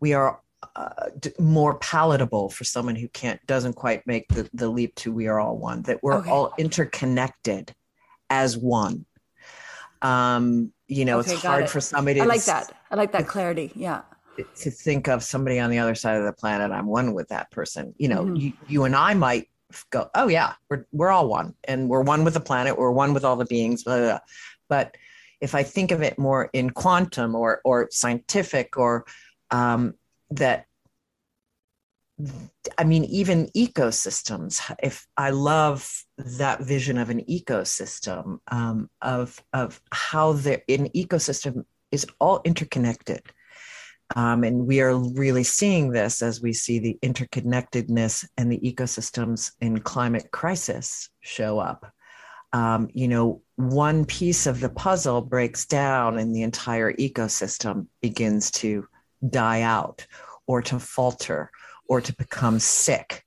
[0.01, 0.41] we are
[0.77, 5.27] uh, more palatable for someone who can't doesn't quite make the, the leap to we
[5.27, 6.31] are all one that we're okay.
[6.31, 7.75] all interconnected
[8.31, 9.05] as one
[10.03, 11.71] um you know okay, it's hard it.
[11.71, 14.03] for somebody i like that i like that clarity yeah
[14.57, 17.51] to think of somebody on the other side of the planet i'm one with that
[17.51, 18.37] person you know mm-hmm.
[18.37, 19.49] you, you and i might
[19.91, 23.15] go oh yeah we're, we're all one and we're one with the planet we're one
[23.15, 24.19] with all the beings blah, blah, blah.
[24.69, 24.97] but
[25.41, 29.05] if i think of it more in quantum or or scientific or
[29.51, 29.95] um,
[30.31, 30.67] that
[32.79, 34.61] I mean, even ecosystems.
[34.83, 41.65] If I love that vision of an ecosystem, um, of of how the an ecosystem
[41.91, 43.23] is all interconnected,
[44.15, 49.53] um, and we are really seeing this as we see the interconnectedness and the ecosystems
[49.61, 51.93] in climate crisis show up.
[52.53, 58.53] Um, you know, one piece of the puzzle breaks down, and the entire ecosystem begins
[58.53, 58.87] to
[59.31, 60.07] die out
[60.47, 61.51] or to falter
[61.89, 63.25] or to become sick.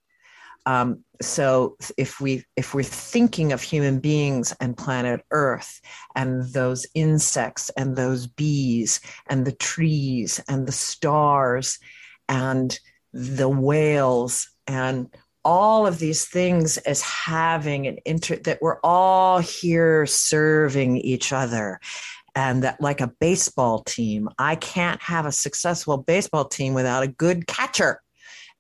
[0.66, 5.80] Um, so if we if we're thinking of human beings and planet Earth
[6.16, 11.80] and those insects and those bees and the trees and the stars
[12.28, 12.78] and
[13.14, 15.10] the whales and
[15.46, 21.80] all of these things as having an inter that we're all here serving each other
[22.38, 27.08] and that like a baseball team i can't have a successful baseball team without a
[27.08, 28.02] good catcher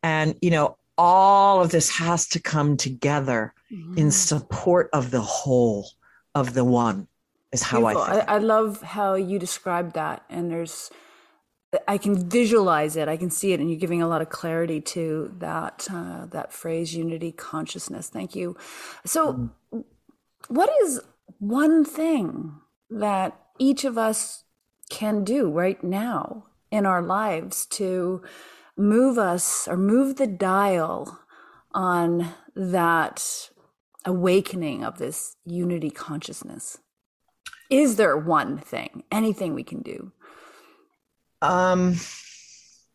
[0.01, 3.97] and you know all of this has to come together mm-hmm.
[3.97, 5.87] in support of the whole
[6.33, 7.07] of the one
[7.51, 8.01] is how Beautiful.
[8.01, 8.29] I think.
[8.29, 10.23] I, I love how you described that.
[10.29, 10.89] And there's,
[11.87, 13.07] I can visualize it.
[13.07, 16.53] I can see it, and you're giving a lot of clarity to that uh, that
[16.53, 18.09] phrase, unity consciousness.
[18.09, 18.55] Thank you.
[19.05, 19.83] So, mm.
[20.47, 21.01] what is
[21.39, 22.53] one thing
[22.89, 24.43] that each of us
[24.89, 28.21] can do right now in our lives to
[28.77, 31.19] move us or move the dial
[31.71, 33.49] on that
[34.05, 36.79] awakening of this unity consciousness?
[37.69, 40.11] Is there one thing, anything we can do?
[41.41, 41.95] Um,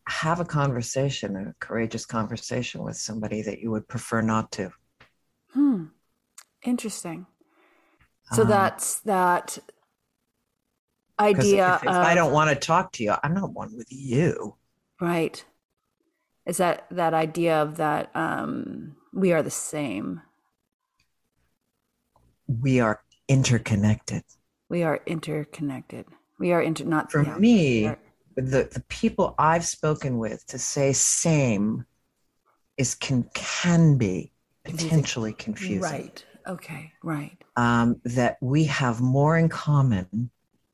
[0.07, 4.71] have a conversation, a courageous conversation with somebody that you would prefer not to.
[5.51, 5.85] Hmm.
[6.63, 7.27] Interesting.
[8.31, 9.59] So um, that's that
[11.19, 11.75] idea.
[11.75, 14.55] If, if of, I don't want to talk to you, I'm not one with you.
[14.99, 15.43] Right.
[16.45, 20.21] Is that that idea of that um, we are the same?
[22.47, 24.23] We are interconnected
[24.73, 26.07] we are interconnected.
[26.39, 27.85] We are inter not for yeah, me.
[27.85, 27.99] Are,
[28.35, 31.85] the the people I've spoken with to say same
[32.75, 34.31] is can can be
[34.65, 35.79] potentially confusing.
[35.79, 36.25] Right.
[36.47, 36.91] Okay.
[37.03, 37.37] Right.
[37.55, 40.31] Um, that we have more in common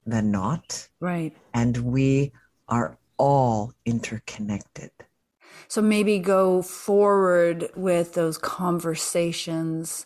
[0.10, 0.88] than not.
[1.00, 1.36] Right.
[1.54, 2.32] And we
[2.68, 4.92] are all interconnected.
[5.68, 10.06] So maybe go forward with those conversations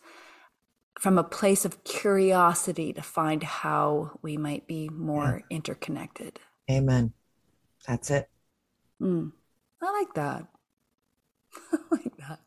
[0.99, 5.56] from a place of curiosity to find how we might be more yeah.
[5.58, 6.39] interconnected.
[6.70, 7.14] Amen.
[7.88, 8.30] That's it.
[9.01, 9.32] Mm,
[9.82, 10.47] I like that.
[11.74, 12.39] I like that.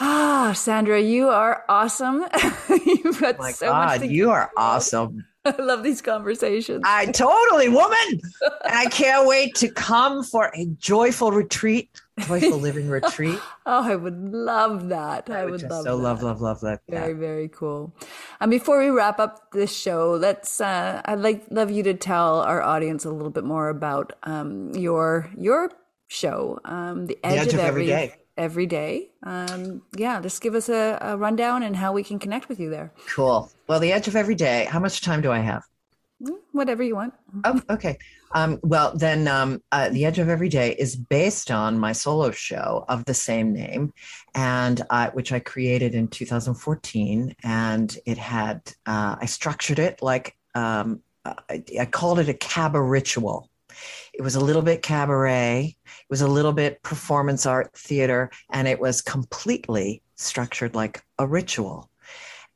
[0.00, 2.24] Ah, Sandra, you are awesome.
[2.70, 4.10] You've got oh my so God, much.
[4.10, 5.24] you are awesome.
[5.44, 6.82] I love these conversations.
[6.84, 7.98] I totally, woman.
[8.10, 8.20] and
[8.64, 11.90] I can't wait to come for a joyful retreat,
[12.20, 13.40] joyful living retreat.
[13.66, 15.28] oh, I would love that.
[15.28, 16.02] I, I would, would love so that.
[16.02, 16.80] love, love, love that.
[16.88, 17.92] Very, very cool.
[18.40, 20.60] And before we wrap up this show, let's.
[20.60, 24.70] Uh, I'd like love you to tell our audience a little bit more about um,
[24.74, 25.72] your your
[26.06, 29.10] show, um, the edge, the edge of, of, every, every day every day.
[29.22, 32.68] Um, yeah, just give us a, a, rundown and how we can connect with you
[32.68, 32.92] there.
[33.08, 33.50] Cool.
[33.68, 34.66] Well, the edge of every day.
[34.68, 35.62] How much time do I have?
[36.22, 37.14] Mm, whatever you want.
[37.44, 37.96] Oh, okay.
[38.32, 42.30] Um, well, then, um, uh, the edge of every day is based on my solo
[42.32, 43.92] show of the same name,
[44.34, 47.36] and uh, which I created in 2014.
[47.44, 52.88] And it had uh, I structured it like um, I, I called it a cabaret
[52.88, 53.48] ritual
[54.12, 58.68] it was a little bit cabaret, it was a little bit performance art theater, and
[58.68, 61.90] it was completely structured like a ritual.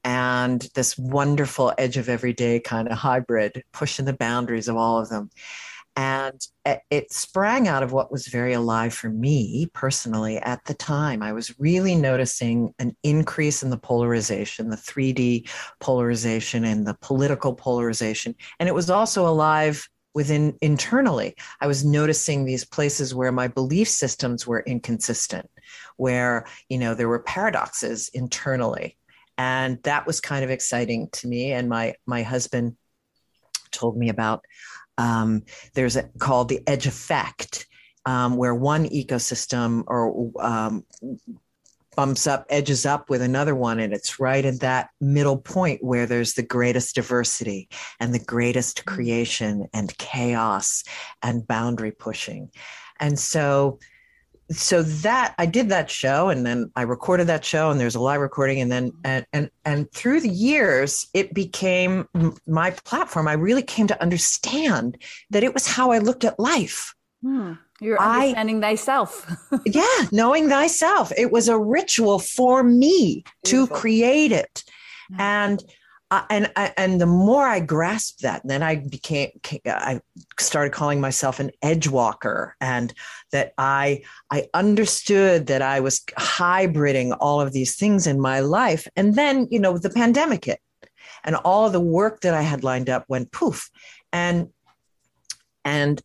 [0.05, 5.09] And this wonderful edge of everyday kind of hybrid, pushing the boundaries of all of
[5.09, 5.31] them.
[5.97, 6.47] And
[6.91, 11.23] it sprang out of what was very alive for me personally at the time.
[11.23, 15.49] I was really noticing an increase in the polarization, the 3D
[15.81, 18.35] polarization and the political polarization.
[18.61, 21.37] And it was also alive within internally.
[21.61, 25.51] I was noticing these places where my belief systems were inconsistent
[25.99, 28.97] where you know there were paradoxes internally.
[29.37, 31.53] And that was kind of exciting to me.
[31.53, 32.77] And my my husband
[33.71, 34.43] told me about
[34.97, 35.43] um,
[35.75, 37.67] there's a called the edge effect
[38.07, 40.87] um, where one ecosystem or um,
[41.97, 43.81] bumps up, edges up with another one.
[43.81, 47.69] And it's right at that middle point where there's the greatest diversity
[47.99, 48.85] and the greatest mm.
[48.85, 50.85] creation and chaos
[51.23, 52.51] and boundary pushing.
[53.01, 53.79] And so,
[54.51, 58.01] so that I did that show and then I recorded that show and there's a
[58.01, 62.09] live recording and then and and and through the years it became
[62.47, 66.95] my platform I really came to understand that it was how I looked at life.
[67.23, 67.55] Hmm.
[67.81, 69.31] You're understanding I, thyself.
[69.66, 71.12] yeah, knowing thyself.
[71.16, 73.66] It was a ritual for me Beautiful.
[73.66, 74.64] to create it.
[75.18, 75.62] And
[76.11, 79.31] uh, and and the more I grasped that, then I became
[79.66, 80.01] I
[80.39, 82.95] started calling myself an edge walker, and
[83.33, 88.87] that I I understood that I was hybriding all of these things in my life,
[88.95, 90.61] and then you know the pandemic hit,
[91.24, 93.68] and all the work that I had lined up went poof,
[94.12, 94.51] and
[95.64, 96.01] and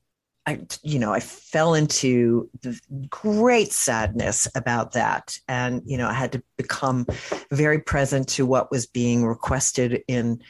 [0.47, 2.79] I, you know, I fell into the
[3.09, 5.37] great sadness about that.
[5.47, 7.05] And, you know, I had to become
[7.51, 10.41] very present to what was being requested in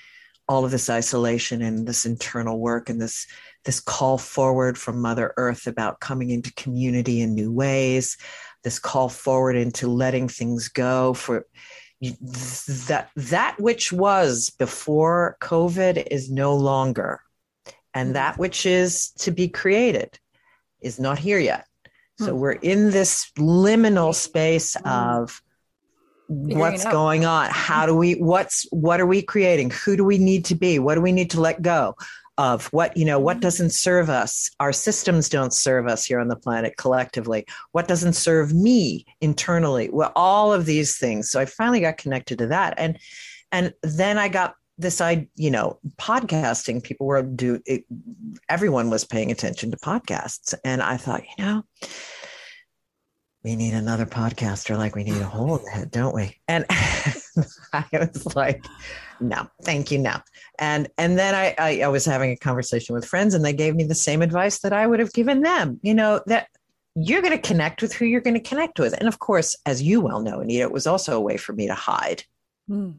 [0.48, 3.28] all of this isolation and this internal work and this
[3.64, 8.18] this call forward from Mother Earth about coming into community in new ways,
[8.64, 11.46] this call forward into letting things go for
[12.02, 17.22] that that which was before COVID is no longer,
[17.94, 18.14] and mm-hmm.
[18.14, 20.20] that which is to be created
[20.82, 21.68] is not here yet.
[22.20, 22.40] So hmm.
[22.40, 24.88] we're in this liminal space hmm.
[24.88, 25.42] of
[26.32, 30.46] what's going on how do we what's what are we creating who do we need
[30.46, 31.94] to be what do we need to let go
[32.38, 33.42] of what you know what mm-hmm.
[33.42, 38.14] doesn't serve us our systems don't serve us here on the planet collectively what doesn't
[38.14, 42.74] serve me internally well all of these things so i finally got connected to that
[42.78, 42.98] and
[43.52, 47.84] and then i got this i you know podcasting people were do it,
[48.50, 51.64] everyone was paying attention to podcasts and i thought you know
[53.44, 56.38] we need another podcaster like we need a hole in the head, don't we?
[56.48, 58.64] And I was like,
[59.20, 60.18] no, thank you, no.
[60.60, 63.76] And and then I, I, I was having a conversation with friends, and they gave
[63.76, 65.80] me the same advice that I would have given them.
[65.82, 66.48] You know that
[66.96, 69.82] you're going to connect with who you're going to connect with, and of course, as
[69.82, 72.24] you well know, Anita, it was also a way for me to hide.
[72.70, 72.98] Mm.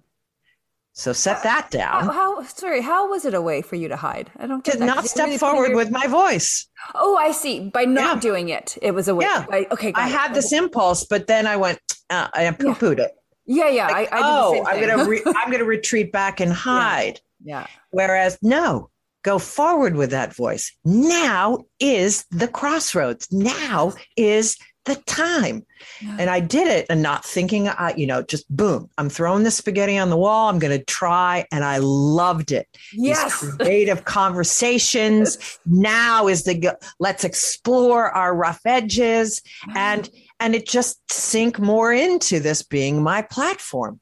[0.95, 2.05] So set that down.
[2.05, 4.30] How, how, sorry, how was it a way for you to hide?
[4.38, 6.68] I don't get to not step really forward with my voice.
[6.95, 7.70] Oh, I see.
[7.70, 8.20] By not yeah.
[8.20, 9.24] doing it, it was a way.
[9.24, 9.47] Yeah.
[9.49, 9.93] By, okay.
[9.95, 10.12] I it.
[10.12, 11.78] had this impulse, but then I went.
[12.11, 13.05] Uh, I poo pooed yeah.
[13.05, 13.12] it.
[13.47, 13.86] Yeah, yeah.
[13.88, 17.20] Like, I, I oh, I'm gonna re- I'm gonna retreat back and hide.
[17.43, 17.61] Yeah.
[17.61, 17.66] yeah.
[17.90, 18.90] Whereas no,
[19.22, 20.76] go forward with that voice.
[20.84, 23.32] Now is the crossroads.
[23.32, 25.64] Now is the time.
[26.00, 26.16] Yeah.
[26.18, 29.50] And I did it and not thinking, I, you know, just boom, I'm throwing the
[29.50, 30.48] spaghetti on the wall.
[30.48, 31.46] I'm going to try.
[31.52, 32.66] And I loved it.
[32.92, 33.40] Yes.
[33.40, 35.58] These creative conversations.
[35.66, 39.42] now is the, let's explore our rough edges
[39.74, 40.08] and,
[40.40, 44.00] and it just sink more into this being my platform.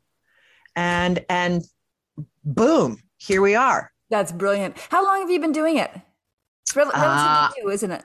[0.76, 1.62] And, and
[2.44, 3.92] boom, here we are.
[4.08, 4.78] That's brilliant.
[4.90, 5.90] How long have you been doing it?
[6.62, 8.04] It's relatively uh, new, isn't it?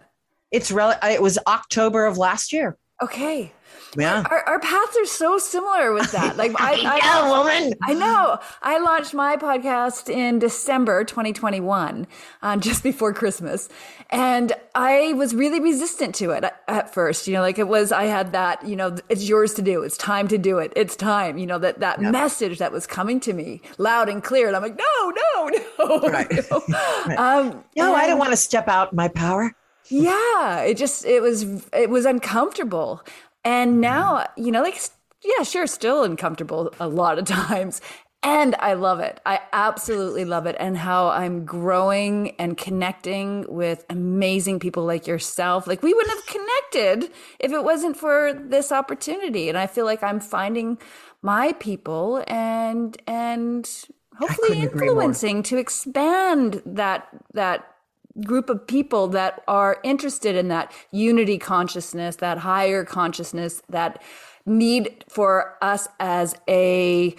[0.56, 2.78] It's rel- it was October of last year.
[3.02, 3.52] Okay.
[3.98, 4.24] Yeah.
[4.30, 6.38] Our, our paths are so similar with that.
[6.38, 7.74] Like I, I, I know, woman.
[7.84, 8.40] I know.
[8.62, 12.08] I launched my podcast in December 2021,
[12.42, 13.68] uh, just before Christmas.
[14.10, 17.28] And I was really resistant to it at, at, first.
[17.28, 19.84] You know, like it was, I had that, you know, it's yours to do.
[19.84, 20.72] It's time to do it.
[20.78, 24.48] It's time, you know, that, that message that was coming to me loud and clear.
[24.48, 25.50] And I'm like, no, no,
[25.80, 26.10] no.
[26.10, 26.32] Right.
[26.32, 26.64] You know?
[27.08, 27.20] right.
[27.20, 29.54] Um, no, and, I don't want to step out my power
[29.88, 33.04] yeah, it just it was it was uncomfortable.
[33.44, 34.80] And now, you know, like
[35.24, 37.82] yeah, sure, still uncomfortable a lot of times.
[38.24, 39.20] And I love it.
[39.24, 40.56] I absolutely love it.
[40.60, 45.68] And how I'm growing and connecting with amazing people like yourself.
[45.68, 49.48] Like we wouldn't have connected if it wasn't for this opportunity.
[49.48, 50.80] And I feel like I'm finding
[51.22, 53.70] my people and and
[54.18, 57.75] hopefully influencing to expand that that
[58.24, 64.02] group of people that are interested in that unity consciousness, that higher consciousness, that
[64.46, 67.16] need for us as a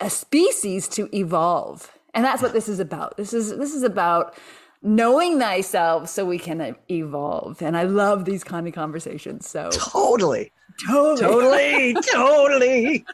[0.00, 1.90] a species to evolve.
[2.12, 3.16] And that's what this is about.
[3.16, 4.34] This is this is about
[4.82, 7.62] knowing thyself so we can evolve.
[7.62, 9.48] And I love these kind of conversations.
[9.48, 10.52] So totally.
[10.86, 11.94] Totally.
[11.94, 11.94] Totally.
[12.12, 13.04] totally.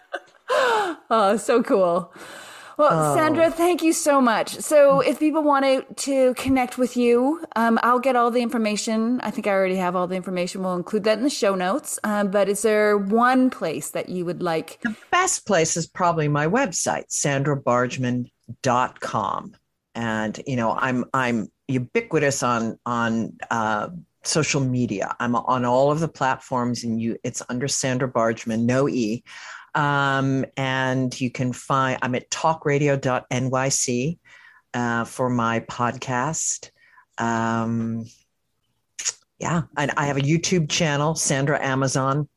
[1.10, 2.12] oh, so cool.
[2.76, 3.16] Well, oh.
[3.16, 4.56] Sandra, thank you so much.
[4.56, 9.18] So, if people wanted to connect with you, um, I'll get all the information.
[9.22, 10.62] I think I already have all the information.
[10.62, 11.98] We'll include that in the show notes.
[12.04, 14.78] Um, but is there one place that you would like?
[14.82, 19.56] The best place is probably my website, sandrabargman.com.
[19.94, 23.88] And, you know, I'm, I'm ubiquitous on, on, uh,
[24.22, 25.16] social media.
[25.20, 29.22] I'm on all of the platforms and you it's under Sandra Bargman, no E.
[29.76, 34.18] Um, and you can find, I'm at talkradio.nyc
[34.74, 36.70] uh, for my podcast.
[37.18, 38.06] Um,
[39.38, 42.28] yeah, and I have a YouTube channel, Sandra Amazon.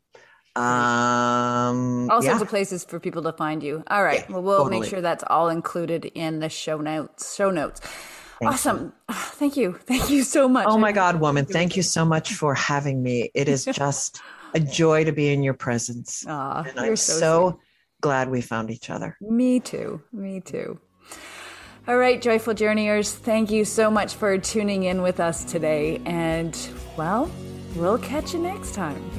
[0.56, 2.42] Um, all sorts yeah.
[2.42, 3.84] of places for people to find you.
[3.88, 4.26] All right.
[4.28, 4.82] Yeah, well, we'll totally.
[4.82, 7.36] make sure that's all included in the show notes.
[7.36, 7.80] Show notes.
[8.40, 8.94] Thank awesome.
[9.08, 9.16] You.
[9.16, 9.80] Thank you.
[9.86, 10.66] Thank you so much.
[10.68, 11.46] Oh my God, woman.
[11.46, 13.32] Thank you so much for having me.
[13.34, 14.22] It is just
[14.54, 16.26] a joy to be in your presence.
[16.28, 17.60] Aw, and I'm so, so
[18.02, 19.18] glad we found each other.
[19.22, 20.02] Me too.
[20.12, 20.80] Me too.
[21.88, 26.00] All right, joyful journeyers, thank you so much for tuning in with us today.
[26.06, 26.56] And,
[26.96, 27.32] well,
[27.76, 29.10] we'll catch you next time.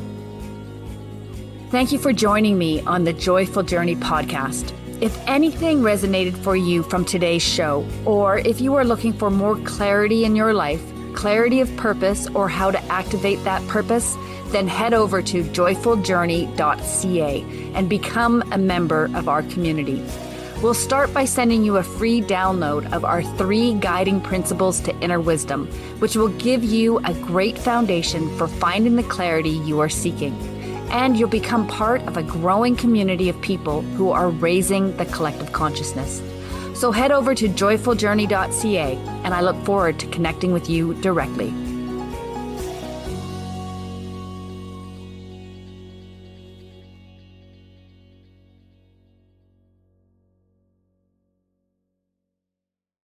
[1.70, 4.72] Thank you for joining me on the Joyful Journey podcast.
[5.01, 9.57] If anything resonated for you from today's show, or if you are looking for more
[9.61, 10.83] clarity in your life,
[11.14, 14.14] clarity of purpose, or how to activate that purpose,
[14.53, 20.05] then head over to joyfuljourney.ca and become a member of our community.
[20.62, 25.20] We'll start by sending you a free download of our three guiding principles to inner
[25.20, 25.68] wisdom,
[26.01, 30.34] which will give you a great foundation for finding the clarity you are seeking.
[30.90, 35.53] and you'll become part of a growing community of people who are raising the collective
[35.53, 36.20] consciousness.
[36.74, 41.55] So head over to joyfuljourney.ca, and I look forward to connecting with you directly.